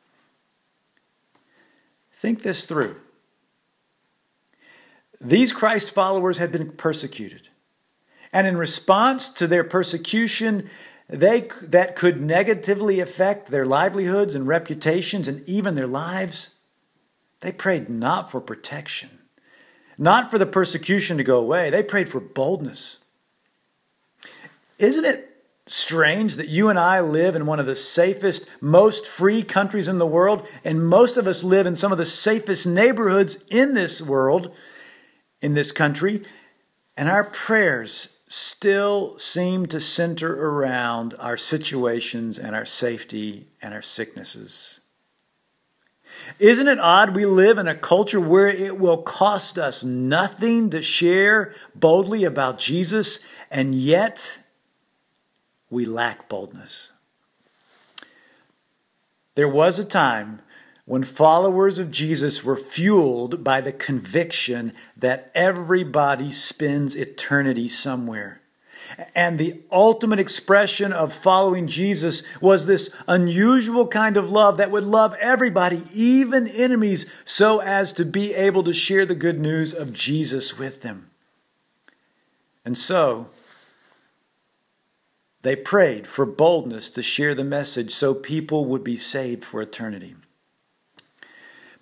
Think 2.13 2.43
this 2.43 2.65
through. 2.65 2.97
These 5.21 5.53
Christ 5.53 5.93
followers 5.93 6.39
had 6.39 6.51
been 6.51 6.73
persecuted. 6.73 7.49
And 8.33 8.47
in 8.47 8.57
response 8.57 9.29
to 9.31 9.47
their 9.47 9.65
persecution, 9.65 10.71
they, 11.09 11.49
that 11.63 11.97
could 11.97 12.21
negatively 12.21 13.01
affect 13.01 13.51
their 13.51 13.67
livelihoods 13.67 14.35
and 14.35 14.47
reputations 14.47 15.29
and 15.29 15.47
even 15.49 15.75
their 15.75 15.87
lives, 15.87 16.55
they 17.41 17.53
prayed 17.53 17.89
not 17.89 18.31
for 18.31 18.41
protection, 18.41 19.11
not 19.99 20.31
for 20.31 20.39
the 20.39 20.47
persecution 20.47 21.19
to 21.19 21.25
go 21.25 21.39
away. 21.39 21.71
They 21.71 21.83
prayed 21.83 22.09
for 22.09 22.21
boldness. 22.21 22.99
Isn't 24.79 25.05
it 25.05 25.27
strange 25.67 26.37
that 26.37 26.49
you 26.49 26.69
and 26.69 26.79
I 26.79 27.01
live 27.01 27.35
in 27.35 27.47
one 27.47 27.61
of 27.61 27.67
the 27.67 27.77
safest, 27.77 28.49
most 28.61 29.07
free 29.07 29.43
countries 29.43 29.89
in 29.89 29.99
the 29.99 30.07
world, 30.07 30.47
and 30.65 30.87
most 30.87 31.17
of 31.17 31.27
us 31.27 31.45
live 31.45 31.67
in 31.67 31.75
some 31.75 31.93
of 31.93 31.99
the 31.99 32.07
safest 32.07 32.67
neighborhoods 32.67 33.45
in 33.51 33.75
this 33.75 34.01
world, 34.01 34.55
in 35.41 35.55
this 35.55 35.73
country, 35.73 36.23
and 36.97 37.09
our 37.09 37.25
prayers 37.25 38.19
still 38.29 39.19
seem 39.19 39.67
to 39.67 39.81
center 39.81 40.47
around 40.49 41.15
our 41.19 41.37
situations 41.37 42.39
and 42.39 42.55
our 42.55 42.67
safety 42.67 43.47
and 43.61 43.75
our 43.75 43.83
sicknesses. 43.83 44.81
Isn't 46.39 46.69
it 46.69 46.79
odd 46.79 47.17
we 47.17 47.25
live 47.27 47.59
in 47.59 47.69
a 47.69 47.75
culture 47.75 48.21
where 48.21 48.49
it 48.49 48.79
will 48.79 49.03
cost 49.03 49.59
us 49.59 49.85
nothing 49.85 50.71
to 50.71 50.83
share 50.83 51.55
boldly 51.75 52.25
about 52.25 52.59
Jesus, 52.59 53.21
and 53.51 53.75
yet 53.75 54.41
we 55.71 55.87
lack 55.87 56.29
boldness? 56.29 56.91
There 59.35 59.49
was 59.49 59.79
a 59.79 59.85
time 59.85 60.43
when 60.91 61.05
followers 61.05 61.79
of 61.79 61.89
Jesus 61.89 62.43
were 62.43 62.57
fueled 62.57 63.45
by 63.45 63.61
the 63.61 63.73
conviction 63.73 64.73
that 64.97 65.31
everybody 65.37 66.33
spends 66.33 66.97
eternity 66.97 67.69
somewhere. 67.69 68.41
And 69.15 69.39
the 69.39 69.61
ultimate 69.71 70.19
expression 70.19 70.93
of 70.93 71.13
following 71.13 71.69
Jesus 71.69 72.25
was 72.41 72.67
this 72.67 72.91
unusual 73.07 73.87
kind 73.87 74.17
of 74.17 74.33
love 74.33 74.57
that 74.57 74.73
would 74.73 74.83
love 74.83 75.15
everybody, 75.21 75.85
even 75.95 76.49
enemies, 76.49 77.07
so 77.25 77.61
as 77.61 77.93
to 77.93 78.05
be 78.05 78.35
able 78.35 78.65
to 78.65 78.73
share 78.73 79.07
the 79.07 79.15
good 79.15 79.39
news 79.39 79.73
of 79.73 79.93
Jesus 79.93 80.59
with 80.59 80.83
them. 80.83 81.09
And 82.65 82.77
so, 82.77 83.31
they 85.43 85.55
prayed 85.55 86.09
for 86.09 86.27
boldness 86.27 86.91
to 86.91 87.01
share 87.01 87.37
the 87.37 87.45
message 87.45 87.93
so 87.93 88.13
people 88.13 88.65
would 88.65 88.83
be 88.83 88.97
saved 88.97 89.45
for 89.45 89.63
eternity. 89.63 90.17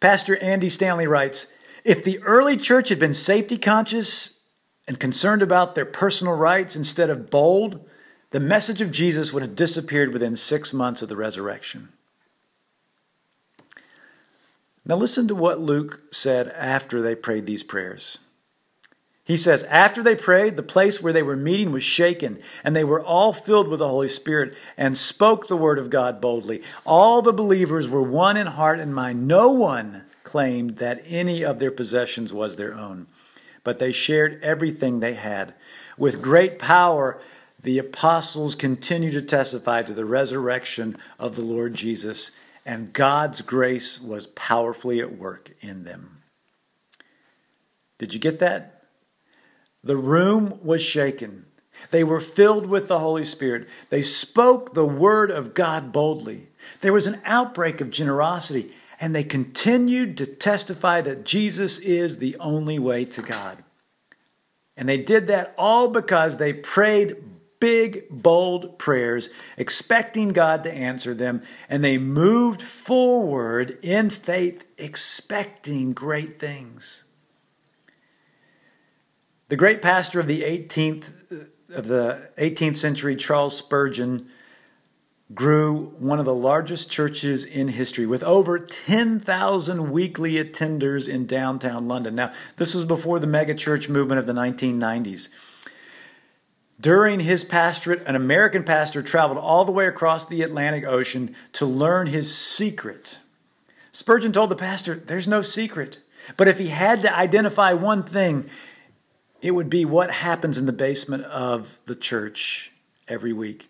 Pastor 0.00 0.37
Andy 0.43 0.69
Stanley 0.69 1.07
writes 1.07 1.47
If 1.85 2.05
the 2.05 2.21
early 2.23 2.57
church 2.57 2.88
had 2.88 2.99
been 2.99 3.14
safety 3.14 3.59
conscious 3.59 4.38
and 4.87 5.00
concerned 5.00 5.43
about 5.43 5.75
their 5.75 5.85
personal 5.85 6.35
rights 6.35 6.76
instead 6.76 7.11
of 7.11 7.31
bold, 7.31 7.85
the 8.31 8.40
message 8.40 8.81
of 8.81 8.90
Jesus 8.90 9.33
would 9.33 9.43
have 9.43 9.57
disappeared 9.57 10.12
within 10.12 10.37
six 10.37 10.73
months 10.73 11.02
of 11.02 11.09
the 11.09 11.17
resurrection. 11.17 11.88
Now, 14.85 14.97
listen 14.97 15.28
to 15.28 15.35
what 15.35 15.61
Luke 15.61 16.00
said 16.11 16.49
after 16.49 17.02
they 17.02 17.14
prayed 17.14 17.45
these 17.45 17.62
prayers. 17.62 18.19
He 19.28 19.37
says, 19.37 19.62
After 19.64 20.02
they 20.02 20.14
prayed, 20.14 20.56
the 20.56 20.62
place 20.62 21.02
where 21.02 21.12
they 21.12 21.23
were 21.23 21.37
meeting 21.37 21.70
was 21.70 21.82
shaken, 21.82 22.40
and 22.64 22.75
they 22.75 22.82
were 22.82 23.04
all 23.04 23.35
filled 23.35 23.68
with 23.68 23.78
the 23.78 23.88
Holy 23.88 24.08
Spirit 24.08 24.54
and 24.75 24.97
spoke 24.97 25.47
the 25.47 25.56
word 25.56 25.78
of 25.78 25.90
God 25.90 26.18
boldly. 26.18 26.62
All 26.87 27.20
the 27.20 27.30
believers 27.30 27.90
were 27.90 28.02
one 28.02 28.38
in 28.38 28.47
heart 28.47 28.80
and 28.80 28.94
mind. 28.94 29.28
No 29.28 29.50
one 29.50 30.06
claimed 30.25 30.78
that 30.78 31.02
any 31.04 31.44
of 31.44 31.58
their 31.58 31.70
possessions 31.70 32.32
was 32.32 32.56
their 32.56 32.73
own, 32.73 33.06
but 33.64 33.78
they 33.78 33.92
shared 33.92 34.42
everything 34.42 35.00
they 35.00 35.12
had. 35.12 35.52
With 35.99 36.23
great 36.23 36.58
power, 36.58 37.20
the 37.62 37.78
apostles 37.78 38.54
continued 38.54 39.12
to 39.12 39.20
testify 39.20 39.82
to 39.82 39.92
the 39.92 40.06
resurrection 40.06 40.97
of 41.18 41.37
the 41.37 41.42
Lord 41.42 41.75
Jesus, 41.75 42.30
and 42.64 42.94
God's 42.94 43.42
grace 43.42 44.00
was 44.00 44.26
powerfully 44.28 45.00
at 45.00 45.18
work 45.18 45.50
in 45.61 45.85
them. 45.85 46.23
Did 47.99 48.14
you 48.14 48.20
get 48.20 48.38
that? 48.38 48.77
The 49.88 49.97
room 49.97 50.59
was 50.62 50.83
shaken. 50.83 51.47
They 51.92 52.04
were 52.04 52.21
filled 52.21 52.66
with 52.66 52.88
the 52.88 52.99
Holy 52.99 53.25
Spirit. 53.25 53.66
They 53.88 54.02
spoke 54.02 54.75
the 54.75 54.85
word 54.85 55.30
of 55.30 55.54
God 55.54 55.92
boldly. 55.92 56.49
There 56.83 56.92
was 56.92 57.07
an 57.07 57.23
outbreak 57.25 57.80
of 57.80 57.88
generosity, 57.88 58.71
and 59.00 59.14
they 59.14 59.25
continued 59.25 60.18
to 60.18 60.26
testify 60.26 61.00
that 61.00 61.25
Jesus 61.25 61.78
is 61.78 62.18
the 62.18 62.37
only 62.37 62.78
way 62.78 63.07
to 63.07 63.23
God. 63.23 63.64
And 64.76 64.87
they 64.87 64.99
did 64.99 65.26
that 65.28 65.54
all 65.57 65.88
because 65.88 66.37
they 66.37 66.52
prayed 66.52 67.16
big, 67.59 68.11
bold 68.11 68.78
prayers, 68.78 69.30
expecting 69.57 70.35
God 70.35 70.64
to 70.64 70.71
answer 70.71 71.14
them, 71.14 71.42
and 71.66 71.83
they 71.83 71.97
moved 71.97 72.61
forward 72.61 73.78
in 73.80 74.11
faith, 74.11 74.66
expecting 74.76 75.95
great 75.95 76.38
things. 76.38 77.04
The 79.49 79.57
great 79.57 79.81
pastor 79.81 80.21
of 80.21 80.26
the 80.26 80.43
18th 80.43 81.49
of 81.75 81.87
the 81.87 82.31
18th 82.38 82.76
century, 82.76 83.17
Charles 83.17 83.57
Spurgeon, 83.57 84.28
grew 85.35 85.95
one 85.99 86.19
of 86.19 86.26
the 86.26 86.35
largest 86.35 86.90
churches 86.90 87.45
in 87.47 87.69
history 87.69 88.07
with 88.07 88.23
over 88.23 88.59
10,000 88.59 89.90
weekly 89.90 90.35
attenders 90.35 91.09
in 91.09 91.26
downtown 91.26 91.88
London. 91.88 92.14
Now, 92.14 92.33
this 92.57 92.75
was 92.75 92.85
before 92.85 93.19
the 93.19 93.26
megachurch 93.26 93.88
movement 93.88 94.19
of 94.19 94.26
the 94.26 94.33
1990s. 94.33 95.28
During 96.81 97.21
his 97.21 97.43
pastorate, 97.43 98.02
an 98.07 98.17
American 98.17 98.64
pastor 98.64 99.02
traveled 99.02 99.38
all 99.38 99.64
the 99.64 99.73
way 99.73 99.87
across 99.87 100.26
the 100.26 100.43
Atlantic 100.43 100.85
Ocean 100.85 101.35
to 101.55 101.67
learn 101.67 102.07
his 102.07 102.35
secret. 102.35 103.19
Spurgeon 103.93 104.33
told 104.33 104.50
the 104.50 104.57
pastor, 104.57 104.95
There's 104.95 105.28
no 105.28 105.43
secret. 105.43 105.99
But 106.37 106.49
if 106.49 106.59
he 106.59 106.69
had 106.69 107.02
to 107.02 107.17
identify 107.17 107.73
one 107.73 108.02
thing, 108.02 108.49
it 109.40 109.52
would 109.52 109.71
be 109.71 109.85
what 109.85 110.11
happens 110.11 110.59
in 110.59 110.66
the 110.66 110.73
basement 110.73 111.25
of 111.25 111.78
the 111.87 111.95
church 111.95 112.73
every 113.07 113.33
week. 113.33 113.68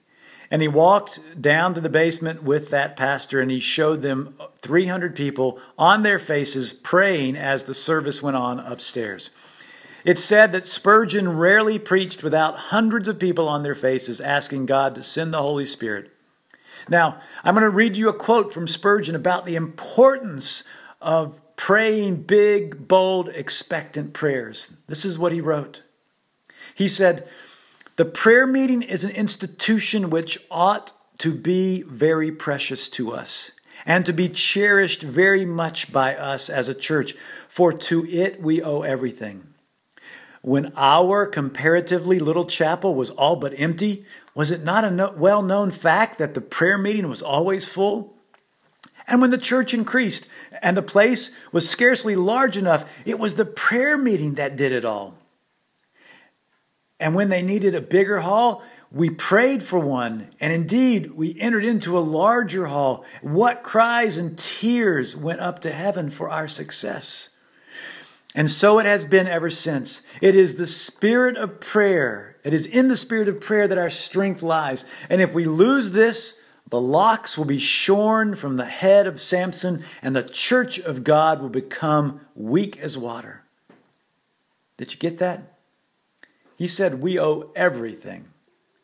And 0.51 0.63
he 0.63 0.69
walked 0.69 1.41
down 1.41 1.75
to 1.75 1.81
the 1.81 1.91
basement 1.91 2.43
with 2.43 2.71
that 2.71 2.97
pastor 2.97 3.41
and 3.41 3.51
he 3.51 3.61
showed 3.61 4.01
them 4.01 4.35
300 4.63 5.15
people 5.15 5.61
on 5.77 6.03
their 6.03 6.19
faces 6.19 6.73
praying 6.73 7.37
as 7.37 7.65
the 7.65 7.75
service 7.75 8.23
went 8.23 8.37
on 8.37 8.59
upstairs. 8.59 9.31
It's 10.05 10.25
said 10.25 10.53
that 10.53 10.67
Spurgeon 10.67 11.37
rarely 11.37 11.79
preached 11.79 12.23
without 12.23 12.57
hundreds 12.57 13.09
of 13.09 13.19
people 13.19 13.47
on 13.47 13.63
their 13.63 13.75
faces 13.75 14.23
asking 14.23 14.67
God 14.67 14.95
to 14.95 15.03
send 15.03 15.35
the 15.35 15.43
Holy 15.43 15.67
Spirit. 15.67 16.11
Now, 16.89 17.21
I'm 17.45 17.55
going 17.55 17.63
to 17.63 17.71
read 17.71 17.97
you 17.97 18.09
a 18.09 18.15
quote 18.15 18.53
from 18.53 18.67
Spurgeon 18.67 19.15
about 19.15 19.45
the 19.45 19.57
importance 19.57 20.65
of 21.03 21.41
praying 21.59 22.23
big, 22.23 22.87
bold, 22.87 23.29
expectant 23.31 24.15
prayers. 24.15 24.73
This 24.87 25.05
is 25.05 25.19
what 25.19 25.33
he 25.33 25.41
wrote. 25.41 25.83
He 26.75 26.87
said, 26.87 27.29
The 27.97 28.05
prayer 28.05 28.47
meeting 28.47 28.81
is 28.81 29.03
an 29.03 29.11
institution 29.11 30.09
which 30.09 30.38
ought 30.50 30.93
to 31.19 31.35
be 31.35 31.83
very 31.83 32.31
precious 32.31 32.88
to 32.91 33.12
us 33.12 33.50
and 33.85 34.07
to 34.07 34.12
be 34.12 34.29
cherished 34.29 35.03
very 35.03 35.45
much 35.45 35.93
by 35.93 36.15
us 36.15 36.49
as 36.49 36.69
a 36.69 36.75
church, 36.75 37.15
for 37.49 37.73
to 37.73 38.07
it 38.07 38.41
we 38.41 38.62
owe 38.62 38.83
everything. 38.83 39.49
When 40.43 40.73
our 40.77 41.27
comparatively 41.27 42.21
little 42.21 42.47
chapel 42.47 42.95
was 42.95 43.11
all 43.11 43.35
but 43.35 43.59
empty, 43.59 44.05
was 44.33 44.53
it 44.53 44.62
not 44.62 44.85
a 44.85 45.12
well 45.17 45.43
known 45.43 45.73
fact 45.73 46.19
that 46.19 46.35
the 46.35 46.41
prayer 46.41 46.79
meeting 46.79 47.09
was 47.09 47.21
always 47.21 47.67
full? 47.67 48.18
And 49.09 49.23
when 49.23 49.31
the 49.31 49.38
church 49.38 49.73
increased 49.73 50.29
and 50.62 50.77
the 50.77 50.83
place 50.83 51.31
was 51.50 51.69
scarcely 51.69 52.15
large 52.15 52.57
enough, 52.57 52.88
it 53.07 53.19
was 53.19 53.35
the 53.35 53.47
prayer 53.47 53.97
meeting 53.97 54.35
that 54.35 54.57
did 54.57 54.71
it 54.71 54.85
all. 54.85 55.15
And 57.00 57.15
when 57.15 57.31
they 57.31 57.43
needed 57.43 57.75
a 57.75 57.81
bigger 57.81 58.21
hall, 58.21 58.62
we 58.93 59.09
prayed 59.11 59.62
for 59.62 59.79
one. 59.79 60.31
And 60.41 60.53
indeed, 60.53 61.12
we 61.12 61.38
entered 61.41 61.65
into 61.65 61.99
a 61.99 62.00
larger 62.00 62.67
hall. 62.67 63.05
What 63.23 63.62
cries 63.62 64.19
and 64.19 64.37
tears 64.37 65.17
went 65.17 65.41
up 65.41 65.61
to 65.61 65.71
heaven 65.71 66.11
for 66.11 66.29
our 66.29 66.49
success. 66.49 67.31
And 68.35 68.50
so 68.50 68.79
it 68.79 68.87
has 68.87 69.05
been 69.05 69.27
ever 69.27 69.49
since. 69.49 70.03
It 70.21 70.35
is 70.35 70.57
the 70.57 70.67
spirit 70.67 71.37
of 71.37 71.61
prayer. 71.61 72.37
It 72.45 72.53
is 72.53 72.67
in 72.67 72.88
the 72.88 72.97
spirit 72.97 73.29
of 73.29 73.41
prayer 73.41 73.67
that 73.69 73.79
our 73.79 73.91
strength 73.91 74.43
lies. 74.43 74.85
And 75.09 75.23
if 75.23 75.33
we 75.33 75.47
lose 75.47 75.93
this, 75.93 76.41
The 76.71 76.81
locks 76.81 77.39
will 77.39 77.47
be 77.47 77.59
shorn 77.59 78.35
from 78.35 78.57
the 78.57 78.67
head 78.67 79.07
of 79.07 79.21
Samson, 79.21 79.83
and 80.03 80.15
the 80.15 80.23
church 80.23 80.79
of 80.79 81.03
God 81.03 81.41
will 81.41 81.49
become 81.49 82.21
weak 82.35 82.79
as 82.79 82.99
water. 82.99 83.45
Did 84.77 84.93
you 84.93 84.99
get 84.99 85.19
that? 85.19 85.59
He 86.57 86.67
said 86.67 87.01
we 87.01 87.19
owe 87.19 87.51
everything 87.57 88.29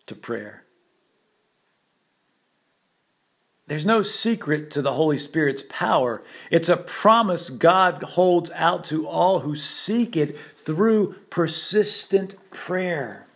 to 0.07 0.15
prayer. 0.15 0.65
There's 3.67 3.87
no 3.87 4.03
secret 4.03 4.71
to 4.73 4.83
the 4.83 4.93
Holy 4.93 5.17
Spirit's 5.17 5.65
power. 5.69 6.23
It's 6.51 6.69
a 6.69 6.77
promise 6.77 7.49
God 7.49 8.03
holds 8.03 8.51
out 8.55 8.85
to 8.85 9.07
all 9.07 9.41
who 9.41 9.57
seek 9.57 10.17
it 10.17 10.39
through 10.39 11.15
persistent 11.31 12.35
prayer. 12.51 13.27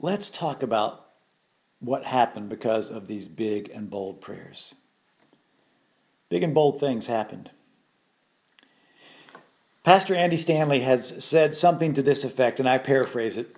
Let's 0.00 0.30
talk 0.30 0.62
about 0.62 1.03
what 1.84 2.04
happened 2.04 2.48
because 2.48 2.90
of 2.90 3.06
these 3.06 3.26
big 3.26 3.70
and 3.70 3.90
bold 3.90 4.20
prayers. 4.20 4.74
Big 6.28 6.42
and 6.42 6.54
bold 6.54 6.80
things 6.80 7.06
happened. 7.06 7.50
Pastor 9.82 10.14
Andy 10.14 10.38
Stanley 10.38 10.80
has 10.80 11.22
said 11.22 11.54
something 11.54 11.92
to 11.92 12.02
this 12.02 12.24
effect, 12.24 12.58
and 12.58 12.68
I 12.68 12.78
paraphrase 12.78 13.36
it 13.36 13.54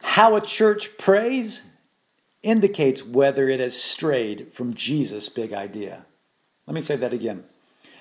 How 0.00 0.36
a 0.36 0.40
church 0.40 0.96
prays 0.96 1.64
indicates 2.42 3.04
whether 3.04 3.48
it 3.48 3.58
has 3.58 3.80
strayed 3.80 4.52
from 4.52 4.74
Jesus' 4.74 5.28
big 5.28 5.52
idea. 5.52 6.06
Let 6.66 6.74
me 6.74 6.80
say 6.80 6.94
that 6.96 7.12
again. 7.12 7.44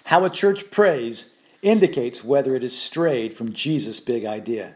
How 0.05 0.23
a 0.23 0.29
church 0.29 0.69
prays 0.69 1.31
indicates 1.63 2.23
whether 2.23 2.53
it 2.53 2.61
has 2.61 2.77
strayed 2.77 3.33
from 3.33 3.53
Jesus' 3.53 3.99
big 3.99 4.23
idea. 4.23 4.75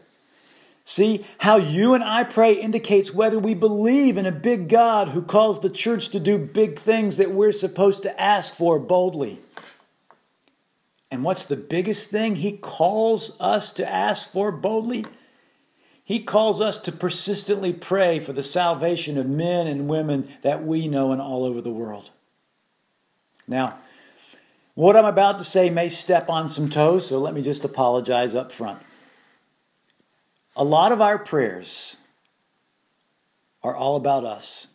See, 0.84 1.24
how 1.38 1.56
you 1.56 1.94
and 1.94 2.02
I 2.02 2.24
pray 2.24 2.54
indicates 2.54 3.14
whether 3.14 3.38
we 3.38 3.54
believe 3.54 4.16
in 4.16 4.26
a 4.26 4.32
big 4.32 4.68
God 4.68 5.08
who 5.08 5.22
calls 5.22 5.60
the 5.60 5.70
church 5.70 6.08
to 6.10 6.20
do 6.20 6.38
big 6.38 6.80
things 6.80 7.16
that 7.16 7.32
we're 7.32 7.52
supposed 7.52 8.02
to 8.02 8.20
ask 8.20 8.54
for 8.54 8.78
boldly. 8.78 9.40
And 11.10 11.24
what's 11.24 11.44
the 11.44 11.56
biggest 11.56 12.10
thing 12.10 12.36
he 12.36 12.52
calls 12.52 13.38
us 13.40 13.70
to 13.72 13.88
ask 13.88 14.30
for 14.30 14.52
boldly? 14.52 15.06
He 16.04 16.24
calls 16.24 16.60
us 16.60 16.76
to 16.78 16.92
persistently 16.92 17.72
pray 17.72 18.18
for 18.18 18.32
the 18.32 18.42
salvation 18.42 19.16
of 19.16 19.28
men 19.28 19.66
and 19.66 19.88
women 19.88 20.28
that 20.42 20.64
we 20.64 20.88
know 20.88 21.12
and 21.12 21.20
all 21.20 21.44
over 21.44 21.60
the 21.60 21.70
world. 21.70 22.10
Now, 23.46 23.78
what 24.74 24.96
I'm 24.96 25.04
about 25.04 25.38
to 25.38 25.44
say 25.44 25.70
may 25.70 25.88
step 25.88 26.28
on 26.28 26.48
some 26.48 26.68
toes, 26.68 27.08
so 27.08 27.18
let 27.18 27.34
me 27.34 27.42
just 27.42 27.64
apologize 27.64 28.34
up 28.34 28.50
front. 28.50 28.80
A 30.56 30.64
lot 30.64 30.92
of 30.92 31.00
our 31.00 31.18
prayers 31.18 31.96
are 33.62 33.74
all 33.74 33.96
about 33.96 34.24
us. 34.24 34.68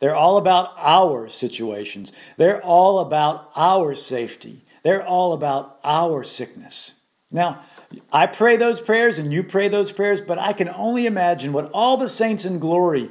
They're 0.00 0.14
all 0.14 0.36
about 0.36 0.74
our 0.76 1.28
situations. 1.28 2.12
They're 2.36 2.62
all 2.62 3.00
about 3.00 3.50
our 3.56 3.94
safety. 3.94 4.64
They're 4.82 5.04
all 5.04 5.32
about 5.32 5.78
our 5.82 6.24
sickness. 6.24 6.92
Now, 7.30 7.64
I 8.12 8.26
pray 8.26 8.56
those 8.56 8.80
prayers 8.80 9.18
and 9.18 9.32
you 9.32 9.42
pray 9.42 9.68
those 9.68 9.92
prayers, 9.92 10.20
but 10.20 10.38
I 10.38 10.52
can 10.52 10.68
only 10.68 11.06
imagine 11.06 11.52
what 11.52 11.70
all 11.72 11.96
the 11.96 12.08
saints 12.08 12.44
in 12.44 12.58
glory 12.58 13.10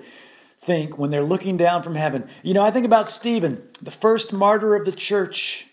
think 0.59 0.97
when 0.97 1.09
they're 1.09 1.23
looking 1.23 1.57
down 1.57 1.83
from 1.83 1.95
heaven. 1.95 2.29
You 2.43 2.53
know, 2.53 2.63
I 2.63 2.71
think 2.71 2.85
about 2.85 3.09
Stephen, 3.09 3.67
the 3.81 3.91
first 3.91 4.31
martyr 4.31 4.75
of 4.75 4.85
the 4.85 4.91
church. 4.91 5.67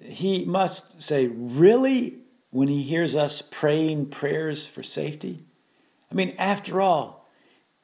He 0.00 0.44
must 0.44 1.02
say, 1.02 1.28
Really? 1.28 2.22
when 2.52 2.68
he 2.68 2.82
hears 2.82 3.14
us 3.14 3.42
praying 3.42 4.06
prayers 4.06 4.66
for 4.66 4.82
safety? 4.82 5.40
I 6.12 6.14
mean, 6.14 6.34
after 6.38 6.78
all, 6.82 7.26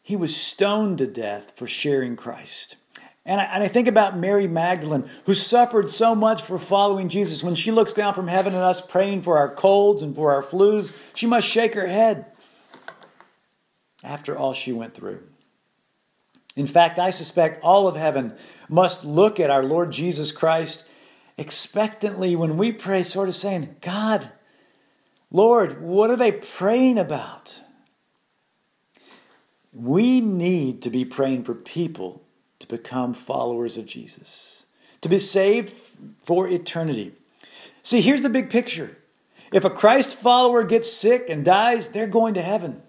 he 0.02 0.14
was 0.14 0.36
stoned 0.36 0.98
to 0.98 1.06
death 1.06 1.52
for 1.56 1.66
sharing 1.66 2.14
Christ. 2.14 2.76
And 3.24 3.40
I, 3.40 3.44
and 3.44 3.64
I, 3.64 3.68
think 3.68 3.88
about 3.88 4.18
Mary 4.18 4.46
Magdalene, 4.46 5.08
who 5.24 5.32
suffered 5.32 5.90
so 5.90 6.14
much 6.14 6.42
for 6.42 6.58
following 6.58 7.08
Jesus. 7.08 7.42
When 7.42 7.54
she 7.54 7.70
looks 7.70 7.94
down 7.94 8.12
from 8.12 8.28
heaven 8.28 8.54
at 8.54 8.62
us 8.62 8.82
praying 8.82 9.22
for 9.22 9.38
our 9.38 9.54
colds 9.54 10.02
and 10.02 10.14
for 10.14 10.32
our 10.32 10.42
flus, 10.42 10.92
she 11.14 11.26
must 11.26 11.48
shake 11.48 11.74
her 11.74 11.86
head 11.86 12.26
after 14.04 14.36
all 14.36 14.52
she 14.52 14.72
went 14.72 14.94
through. 14.94 15.22
In 16.54 16.66
fact, 16.66 16.98
I 16.98 17.10
suspect 17.10 17.62
all 17.62 17.88
of 17.88 17.96
heaven 17.96 18.36
must 18.68 19.04
look 19.04 19.40
at 19.40 19.50
our 19.50 19.64
Lord 19.64 19.90
Jesus 19.90 20.32
Christ 20.32 20.88
expectantly 21.38 22.36
when 22.36 22.58
we 22.58 22.72
pray, 22.72 23.02
sort 23.02 23.28
of 23.28 23.34
saying, 23.34 23.76
God, 23.80 24.30
Lord, 25.30 25.80
what 25.80 26.10
are 26.10 26.16
they 26.16 26.32
praying 26.32 26.98
about? 26.98 27.60
We 29.78 30.20
need 30.20 30.82
to 30.82 30.90
be 30.90 31.04
praying 31.04 31.44
for 31.44 31.54
people 31.54 32.24
to 32.58 32.66
become 32.66 33.14
followers 33.14 33.76
of 33.76 33.86
Jesus, 33.86 34.66
to 35.02 35.08
be 35.08 35.18
saved 35.18 35.72
for 36.20 36.48
eternity. 36.48 37.12
See, 37.84 38.00
here's 38.00 38.22
the 38.22 38.28
big 38.28 38.50
picture. 38.50 38.98
If 39.52 39.64
a 39.64 39.70
Christ 39.70 40.16
follower 40.16 40.64
gets 40.64 40.92
sick 40.92 41.26
and 41.28 41.44
dies, 41.44 41.90
they're 41.90 42.08
going 42.08 42.34
to 42.34 42.42
heaven. 42.42 42.82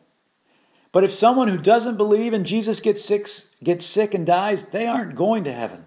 But 0.92 1.04
if 1.04 1.12
someone 1.12 1.48
who 1.48 1.60
doesn't 1.60 1.98
believe 1.98 2.34
in 2.34 2.44
Jesus 2.44 2.80
gets 2.80 3.06
sick, 3.06 3.28
gets 3.64 3.86
sick 3.86 4.16
and 4.16 4.26
dies, 4.26 4.70
they 4.70 4.88
aren't 4.88 5.16
going 5.16 5.44
to 5.44 5.54
heaven. 5.54 5.86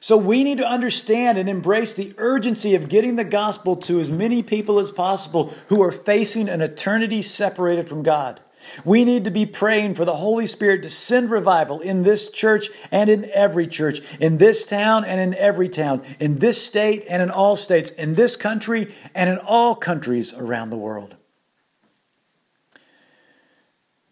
So 0.00 0.16
we 0.16 0.42
need 0.42 0.58
to 0.58 0.66
understand 0.66 1.38
and 1.38 1.48
embrace 1.48 1.94
the 1.94 2.12
urgency 2.18 2.74
of 2.74 2.88
getting 2.88 3.14
the 3.14 3.24
gospel 3.24 3.76
to 3.76 4.00
as 4.00 4.10
many 4.10 4.42
people 4.42 4.80
as 4.80 4.90
possible 4.90 5.54
who 5.68 5.80
are 5.82 5.92
facing 5.92 6.48
an 6.48 6.60
eternity 6.60 7.22
separated 7.22 7.88
from 7.88 8.02
God. 8.02 8.40
We 8.84 9.04
need 9.04 9.24
to 9.24 9.30
be 9.30 9.46
praying 9.46 9.94
for 9.94 10.04
the 10.04 10.16
Holy 10.16 10.46
Spirit 10.46 10.82
to 10.82 10.90
send 10.90 11.30
revival 11.30 11.80
in 11.80 12.02
this 12.02 12.30
church 12.30 12.68
and 12.90 13.10
in 13.10 13.30
every 13.32 13.66
church, 13.66 14.00
in 14.20 14.38
this 14.38 14.64
town 14.64 15.04
and 15.04 15.20
in 15.20 15.34
every 15.34 15.68
town, 15.68 16.02
in 16.18 16.38
this 16.38 16.64
state 16.64 17.04
and 17.08 17.22
in 17.22 17.30
all 17.30 17.56
states, 17.56 17.90
in 17.90 18.14
this 18.14 18.36
country 18.36 18.94
and 19.14 19.30
in 19.30 19.38
all 19.38 19.74
countries 19.74 20.34
around 20.34 20.70
the 20.70 20.76
world. 20.76 21.16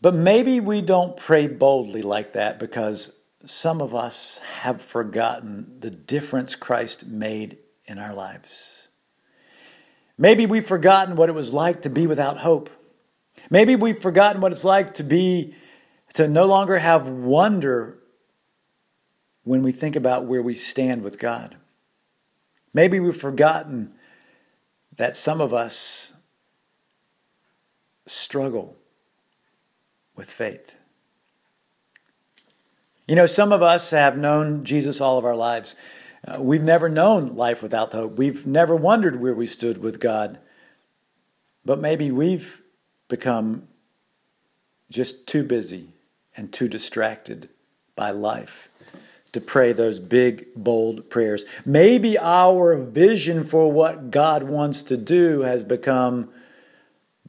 But 0.01 0.15
maybe 0.15 0.59
we 0.59 0.83
don't 0.83 1.17
pray 1.17 1.47
boldly 1.47 2.03
like 2.03 2.33
that 2.33 2.59
because 2.59 3.15
some 3.45 3.81
of 3.81 3.95
us 3.95 4.39
have 4.61 4.83
forgotten 4.83 5.79
the 5.79 5.91
difference 5.91 6.57
Christ 6.57 7.07
made 7.07 7.59
in 7.87 7.99
our 7.99 8.15
lives. 8.15 8.89
Maybe 10.19 10.47
we've 10.47 10.67
forgotten 10.67 11.17
what 11.17 11.29
it 11.29 11.35
was 11.35 11.53
like 11.53 11.83
to 11.83 11.91
be 11.91 12.07
without 12.07 12.39
hope. 12.39 12.71
Maybe 13.53 13.77
we've 13.77 13.99
forgotten 13.99 14.41
what 14.41 14.51
it's 14.51 14.65
like 14.65 14.95
to 14.95 15.03
be, 15.03 15.55
to 16.15 16.27
no 16.27 16.47
longer 16.47 16.79
have 16.79 17.07
wonder 17.07 17.99
when 19.45 19.63
we 19.63 19.73
think 19.73 19.95
about 19.95 20.25
where 20.25 20.41
we 20.41 20.55
stand 20.55 21.03
with 21.03 21.19
God. 21.19 21.59
Maybe 22.73 22.99
we've 22.99 23.15
forgotten 23.15 23.93
that 24.97 25.19
some 25.19 25.43
of 25.43 25.53
us 25.53 26.15
struggle 28.07 28.75
with 30.17 30.31
faith. 30.31 30.75
You 33.07 33.17
know, 33.17 33.27
some 33.27 33.53
of 33.53 33.61
us 33.61 33.91
have 33.91 34.17
known 34.17 34.65
Jesus 34.65 34.99
all 34.99 35.19
of 35.19 35.27
our 35.27 35.37
lives. 35.37 35.77
Uh, 36.27 36.39
we've 36.41 36.63
never 36.63 36.89
known 36.89 37.37
life 37.37 37.63
without 37.63 37.93
hope. 37.93 38.17
We've 38.17 38.47
never 38.47 38.75
wondered 38.75 39.21
where 39.21 39.35
we 39.35 39.47
stood 39.47 39.77
with 39.77 40.01
God. 40.01 40.39
But 41.67 41.81
maybe 41.81 42.11
we've 42.11 42.62
become 43.13 43.69
just 44.89 45.27
too 45.27 45.45
busy 45.45 45.91
and 46.35 46.51
too 46.51 46.67
distracted 46.67 47.51
by 47.95 48.11
life 48.11 48.71
to 49.33 49.41
pray 49.41 49.75
those 49.75 49.99
big, 49.99 50.47
bold 50.57 51.11
prayers. 51.11 51.45
Maybe 51.67 52.19
our 52.19 52.75
vision 52.75 53.45
for 53.45 53.71
what 53.71 54.11
God 54.11 54.45
wants 54.45 54.83
to 54.85 54.97
do 54.97 55.43
has 55.43 55.63
become 55.63 56.31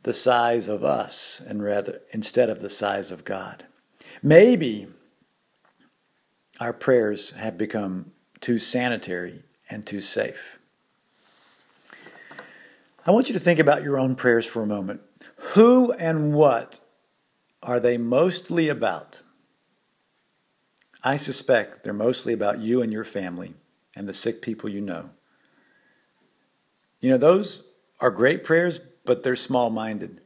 the 0.04 0.14
size 0.14 0.70
of 0.70 0.86
us 0.86 1.42
and 1.46 1.62
rather 1.62 2.00
instead 2.12 2.50
of 2.50 2.62
the 2.62 2.70
size 2.70 3.12
of 3.12 3.26
God. 3.26 3.66
Maybe 4.22 4.88
our 6.62 6.72
prayers 6.72 7.32
have 7.32 7.58
become 7.58 8.14
too 8.40 8.58
sanitary 8.58 9.44
and 9.70 9.86
too 9.86 10.00
safe. 10.00 10.60
I 13.06 13.12
want 13.12 13.28
you 13.28 13.34
to 13.34 13.40
think 13.40 13.60
about 13.60 13.84
your 13.84 14.00
own 14.00 14.16
prayers 14.16 14.46
for 14.46 14.62
a 14.62 14.66
moment. 14.66 15.02
Who 15.52 15.92
and 15.94 16.34
what 16.34 16.80
are 17.62 17.80
they 17.80 17.98
mostly 17.98 18.70
about? 18.70 19.22
I 21.04 21.18
suspect 21.18 21.84
they're 21.84 21.94
mostly 21.94 22.34
about 22.34 22.60
you 22.60 22.82
and 22.82 22.92
your 22.92 23.04
family 23.04 23.54
and 23.96 24.08
the 24.08 24.14
sick 24.14 24.42
people 24.42 24.70
you 24.70 24.82
know. 24.82 25.10
You 27.02 27.10
know, 27.10 27.18
those 27.18 27.70
are 28.00 28.10
great 28.10 28.44
prayers, 28.44 28.80
but 29.06 29.24
they're 29.24 29.36
small 29.36 29.70
minded. 29.70 30.22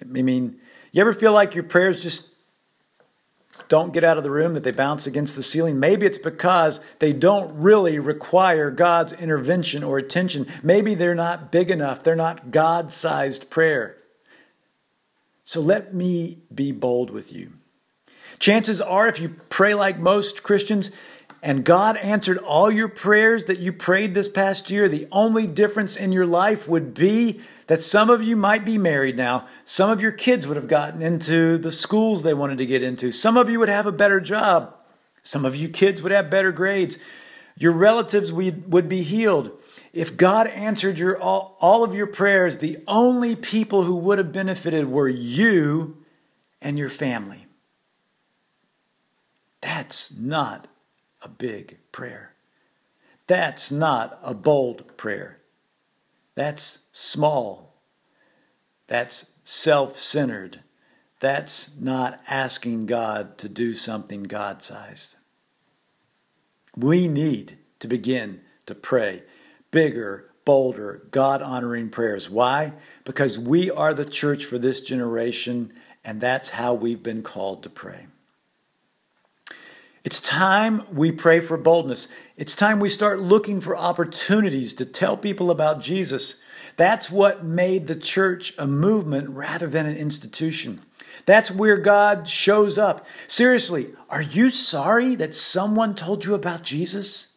I 0.00 0.04
mean, 0.04 0.60
you 0.92 1.00
ever 1.00 1.14
feel 1.14 1.32
like 1.32 1.54
your 1.54 1.64
prayers 1.64 2.02
just 2.02 2.34
don't 3.68 3.94
get 3.94 4.04
out 4.04 4.18
of 4.18 4.24
the 4.24 4.30
room, 4.30 4.54
that 4.54 4.64
they 4.64 4.72
bounce 4.72 5.06
against 5.06 5.36
the 5.36 5.42
ceiling. 5.42 5.80
Maybe 5.80 6.04
it's 6.04 6.18
because 6.18 6.80
they 6.98 7.12
don't 7.12 7.54
really 7.56 7.98
require 7.98 8.70
God's 8.70 9.12
intervention 9.12 9.82
or 9.82 9.96
attention. 9.96 10.46
Maybe 10.62 10.94
they're 10.94 11.14
not 11.14 11.50
big 11.50 11.70
enough, 11.70 12.02
they're 12.02 12.14
not 12.14 12.50
God 12.50 12.92
sized 12.92 13.48
prayer. 13.48 13.96
So 15.44 15.60
let 15.60 15.94
me 15.94 16.38
be 16.52 16.72
bold 16.72 17.10
with 17.10 17.32
you. 17.32 17.52
Chances 18.38 18.80
are, 18.80 19.06
if 19.06 19.20
you 19.20 19.36
pray 19.48 19.74
like 19.74 19.98
most 19.98 20.42
Christians, 20.42 20.90
and 21.42 21.62
God 21.62 21.98
answered 21.98 22.38
all 22.38 22.70
your 22.70 22.88
prayers 22.88 23.44
that 23.44 23.58
you 23.58 23.70
prayed 23.70 24.14
this 24.14 24.28
past 24.28 24.70
year, 24.70 24.88
the 24.88 25.06
only 25.12 25.46
difference 25.46 25.94
in 25.94 26.10
your 26.10 26.26
life 26.26 26.66
would 26.66 26.94
be 26.94 27.40
that 27.66 27.82
some 27.82 28.08
of 28.08 28.22
you 28.22 28.34
might 28.34 28.64
be 28.64 28.78
married 28.78 29.16
now. 29.16 29.46
Some 29.66 29.90
of 29.90 30.00
your 30.00 30.12
kids 30.12 30.46
would 30.46 30.56
have 30.56 30.68
gotten 30.68 31.02
into 31.02 31.58
the 31.58 31.70
schools 31.70 32.22
they 32.22 32.32
wanted 32.32 32.58
to 32.58 32.66
get 32.66 32.82
into. 32.82 33.12
Some 33.12 33.36
of 33.36 33.50
you 33.50 33.58
would 33.58 33.68
have 33.68 33.86
a 33.86 33.92
better 33.92 34.20
job. 34.20 34.74
Some 35.22 35.44
of 35.44 35.54
you 35.54 35.68
kids 35.68 36.00
would 36.00 36.12
have 36.12 36.30
better 36.30 36.50
grades. 36.50 36.98
Your 37.56 37.72
relatives 37.72 38.32
would 38.32 38.88
be 38.88 39.02
healed. 39.02 39.50
If 39.94 40.16
God 40.16 40.48
answered 40.48 40.98
your 40.98 41.20
all, 41.20 41.56
all 41.60 41.84
of 41.84 41.94
your 41.94 42.08
prayers, 42.08 42.58
the 42.58 42.78
only 42.88 43.36
people 43.36 43.84
who 43.84 43.94
would 43.94 44.18
have 44.18 44.32
benefited 44.32 44.90
were 44.90 45.08
you 45.08 45.98
and 46.60 46.76
your 46.76 46.88
family. 46.90 47.46
That's 49.60 50.12
not 50.12 50.66
a 51.22 51.28
big 51.28 51.78
prayer. 51.92 52.34
That's 53.28 53.70
not 53.70 54.18
a 54.20 54.34
bold 54.34 54.96
prayer. 54.96 55.38
That's 56.34 56.80
small. 56.90 57.76
That's 58.88 59.30
self 59.44 59.96
centered. 59.98 60.60
That's 61.20 61.70
not 61.78 62.20
asking 62.28 62.86
God 62.86 63.38
to 63.38 63.48
do 63.48 63.74
something 63.74 64.24
God 64.24 64.60
sized. 64.60 65.14
We 66.76 67.06
need 67.06 67.58
to 67.78 67.86
begin 67.86 68.40
to 68.66 68.74
pray 68.74 69.22
bigger, 69.74 70.30
bolder, 70.44 71.02
God 71.10 71.42
honoring 71.42 71.90
prayers. 71.90 72.30
Why? 72.30 72.74
Because 73.02 73.40
we 73.40 73.72
are 73.72 73.92
the 73.92 74.04
church 74.04 74.44
for 74.44 74.56
this 74.56 74.80
generation, 74.80 75.72
and 76.04 76.20
that's 76.20 76.50
how 76.50 76.74
we've 76.74 77.02
been 77.02 77.24
called 77.24 77.64
to 77.64 77.70
pray. 77.70 78.06
It's 80.04 80.20
time 80.20 80.84
we 80.92 81.10
pray 81.10 81.40
for 81.40 81.56
boldness. 81.56 82.06
It's 82.36 82.54
time 82.54 82.78
we 82.78 82.88
start 82.88 83.18
looking 83.18 83.60
for 83.60 83.76
opportunities 83.76 84.74
to 84.74 84.84
tell 84.84 85.16
people 85.16 85.50
about 85.50 85.80
Jesus. 85.80 86.36
That's 86.76 87.10
what 87.10 87.44
made 87.44 87.88
the 87.88 87.96
church 87.96 88.54
a 88.56 88.68
movement 88.68 89.30
rather 89.30 89.66
than 89.66 89.86
an 89.86 89.96
institution. 89.96 90.82
That's 91.26 91.50
where 91.50 91.78
God 91.78 92.28
shows 92.28 92.78
up. 92.78 93.04
Seriously, 93.26 93.88
are 94.08 94.22
you 94.22 94.50
sorry 94.50 95.16
that 95.16 95.34
someone 95.34 95.96
told 95.96 96.24
you 96.24 96.34
about 96.34 96.62
Jesus? 96.62 97.28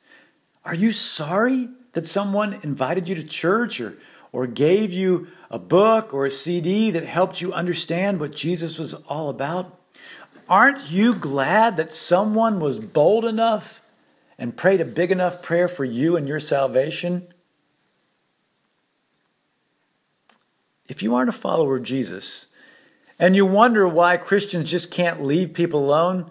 Are 0.63 0.76
you 0.76 0.91
sorry 0.91 1.69
that 1.97 2.05
someone 2.05 2.53
invited 2.62 3.10
you 3.10 3.15
to 3.15 3.23
church 3.23 3.81
or, 3.81 3.97
or 4.31 4.45
gave 4.45 4.93
you 4.93 5.27
a 5.49 5.57
book 5.57 6.13
or 6.13 6.27
a 6.27 6.29
CD 6.29 6.91
that 6.91 7.03
helped 7.03 7.41
you 7.41 7.51
understand 7.51 8.19
what 8.19 8.36
Jesus 8.36 8.77
was 8.77 8.93
all 9.07 9.29
about? 9.29 9.79
Aren't 10.47 10.91
you 10.91 11.15
glad 11.15 11.75
that 11.77 11.91
someone 11.91 12.60
was 12.60 12.79
bold 12.79 13.25
enough 13.25 13.81
and 14.38 14.55
prayed 14.55 14.79
a 14.79 14.86
big 14.86 15.12
enough 15.12 15.41
prayer 15.41 15.67
for 15.67 15.86
you 15.86 16.15
and 16.15 16.27
your 16.27 16.39
salvation? 16.39 17.29
If 20.88 21.01
you 21.01 21.15
aren't 21.15 21.29
a 21.29 21.33
follower 21.33 21.77
of 21.77 21.83
Jesus 21.83 22.45
and 23.17 23.36
you 23.36 23.43
wonder 23.43 23.88
why 23.88 24.17
Christians 24.17 24.69
just 24.69 24.91
can't 24.91 25.23
leave 25.23 25.55
people 25.55 25.83
alone, 25.83 26.29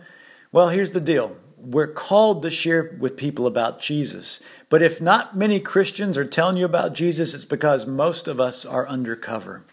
well, 0.52 0.68
here's 0.68 0.92
the 0.92 1.00
deal. 1.00 1.36
We're 1.58 1.86
called 1.86 2.42
to 2.42 2.50
share 2.50 2.96
with 2.98 3.16
people 3.16 3.46
about 3.46 3.80
Jesus. 3.80 4.40
But 4.68 4.82
if 4.82 5.00
not 5.00 5.36
many 5.36 5.58
Christians 5.60 6.18
are 6.18 6.24
telling 6.24 6.56
you 6.56 6.64
about 6.64 6.94
Jesus, 6.94 7.34
it's 7.34 7.44
because 7.44 7.86
most 7.86 8.28
of 8.28 8.40
us 8.40 8.66
are 8.66 8.86
undercover. 8.88 9.64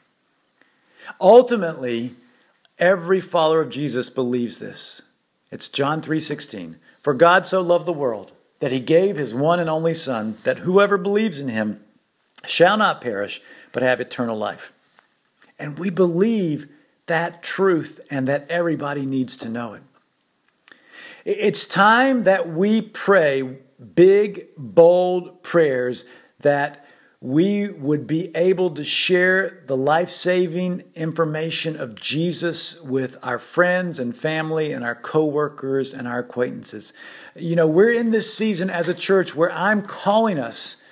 Ultimately, 1.19 2.15
Every 2.79 3.21
follower 3.21 3.61
of 3.61 3.69
Jesus 3.69 4.09
believes 4.09 4.59
this. 4.59 5.03
It's 5.51 5.69
John 5.69 6.01
3:16. 6.01 6.77
For 7.01 7.13
God 7.13 7.45
so 7.45 7.61
loved 7.61 7.85
the 7.85 7.93
world 7.93 8.31
that 8.59 8.71
he 8.71 8.79
gave 8.79 9.17
his 9.17 9.35
one 9.35 9.59
and 9.59 9.69
only 9.69 9.93
son 9.93 10.37
that 10.43 10.59
whoever 10.59 10.97
believes 10.97 11.39
in 11.39 11.49
him 11.49 11.83
shall 12.45 12.77
not 12.77 13.01
perish 13.01 13.41
but 13.71 13.83
have 13.83 14.01
eternal 14.01 14.37
life. 14.37 14.73
And 15.59 15.77
we 15.77 15.89
believe 15.89 16.69
that 17.05 17.43
truth 17.43 17.99
and 18.09 18.27
that 18.27 18.49
everybody 18.49 19.05
needs 19.05 19.37
to 19.37 19.49
know 19.49 19.73
it. 19.73 19.83
It's 21.25 21.65
time 21.65 22.25
that 22.25 22.49
we 22.49 22.81
pray 22.81 23.57
big, 23.95 24.47
bold 24.57 25.41
prayers 25.41 26.03
that 26.39 26.85
we 27.21 27.69
would 27.69 28.05
be 28.05 28.35
able 28.35 28.71
to 28.71 28.83
share 28.83 29.63
the 29.67 29.77
life 29.77 30.09
saving 30.09 30.83
information 30.95 31.77
of 31.77 31.95
Jesus 31.95 32.81
with 32.81 33.17
our 33.23 33.39
friends 33.39 33.99
and 33.99 34.13
family 34.13 34.73
and 34.73 34.83
our 34.83 34.95
coworkers 34.95 35.93
and 35.93 36.05
our 36.05 36.19
acquaintances. 36.19 36.91
You 37.33 37.55
know, 37.55 37.69
we're 37.69 37.93
in 37.93 38.11
this 38.11 38.33
season 38.33 38.69
as 38.69 38.89
a 38.89 38.93
church 38.93 39.33
where 39.33 39.51
I'm 39.53 39.83
calling 39.83 40.37
us 40.37 40.83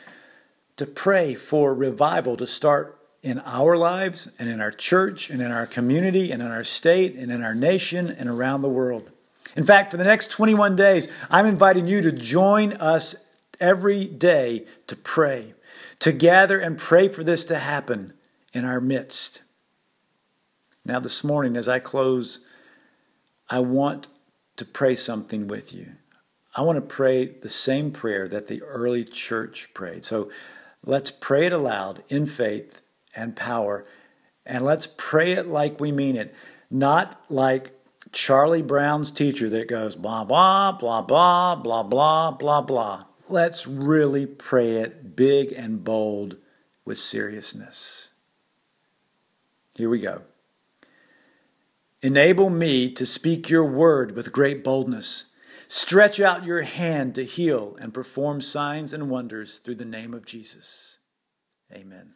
to 0.78 0.86
pray 0.86 1.36
for 1.36 1.74
revival 1.74 2.38
to 2.38 2.48
start 2.48 2.98
in 3.22 3.39
our 3.39 3.76
lives 3.76 4.30
and 4.39 4.50
in 4.50 4.62
our 4.62 4.72
church 4.72 5.30
and 5.30 5.41
in 5.41 5.52
our 5.52 5.67
community 5.67 6.32
and 6.32 6.41
in 6.41 6.48
our 6.48 6.63
state 6.63 7.15
and 7.15 7.30
in 7.30 7.44
our 7.44 7.54
nation 7.54 8.10
and 8.10 8.30
around 8.30 8.62
the 8.62 8.70
world. 8.70 9.12
In 9.55 9.63
fact, 9.63 9.91
for 9.91 9.97
the 9.97 10.03
next 10.03 10.31
21 10.31 10.75
days, 10.75 11.07
I'm 11.29 11.45
inviting 11.45 11.87
you 11.87 12.01
to 12.01 12.11
join 12.11 12.73
us 12.73 13.27
every 13.59 14.05
day 14.05 14.65
to 14.87 14.95
pray 14.95 15.53
to 16.01 16.11
gather 16.11 16.59
and 16.59 16.79
pray 16.79 17.07
for 17.07 17.23
this 17.23 17.45
to 17.45 17.59
happen 17.59 18.13
in 18.53 18.65
our 18.65 18.81
midst. 18.81 19.43
Now, 20.83 20.99
this 20.99 21.23
morning, 21.23 21.55
as 21.55 21.69
I 21.69 21.77
close, 21.77 22.39
I 23.51 23.59
want 23.59 24.07
to 24.55 24.65
pray 24.65 24.95
something 24.95 25.47
with 25.47 25.73
you. 25.73 25.93
I 26.55 26.63
want 26.63 26.77
to 26.77 26.81
pray 26.81 27.25
the 27.27 27.49
same 27.49 27.91
prayer 27.91 28.27
that 28.27 28.47
the 28.47 28.63
early 28.63 29.05
church 29.05 29.69
prayed. 29.75 30.03
So 30.03 30.31
let's 30.83 31.11
pray 31.11 31.45
it 31.45 31.53
aloud 31.53 32.03
in 32.09 32.25
faith 32.25 32.81
and 33.15 33.35
power, 33.35 33.85
and 34.43 34.65
let's 34.65 34.87
pray 34.87 35.33
it 35.33 35.47
like 35.47 35.79
we 35.79 35.91
mean 35.91 36.15
it, 36.15 36.33
not 36.71 37.21
like 37.29 37.79
Charlie 38.11 38.61
Brown's 38.61 39.11
teacher 39.11 39.49
that 39.49 39.67
goes 39.67 39.95
blah, 39.95 40.23
blah, 40.23 40.71
blah, 40.73 41.01
blah, 41.01 41.55
blah, 41.55 41.83
blah, 41.83 42.31
blah, 42.31 42.61
blah. 42.61 43.05
Let's 43.29 43.65
really 43.65 44.25
pray 44.25 44.77
it 44.77 45.15
big 45.15 45.53
and 45.53 45.83
bold 45.83 46.37
with 46.83 46.97
seriousness. 46.97 48.09
Here 49.75 49.89
we 49.89 49.99
go. 49.99 50.23
Enable 52.01 52.49
me 52.49 52.91
to 52.91 53.05
speak 53.05 53.49
your 53.49 53.65
word 53.65 54.15
with 54.15 54.31
great 54.31 54.63
boldness. 54.63 55.25
Stretch 55.67 56.19
out 56.19 56.43
your 56.43 56.63
hand 56.63 57.15
to 57.15 57.23
heal 57.23 57.77
and 57.79 57.93
perform 57.93 58.41
signs 58.41 58.91
and 58.91 59.09
wonders 59.09 59.59
through 59.59 59.75
the 59.75 59.85
name 59.85 60.13
of 60.13 60.25
Jesus. 60.25 60.97
Amen. 61.71 62.15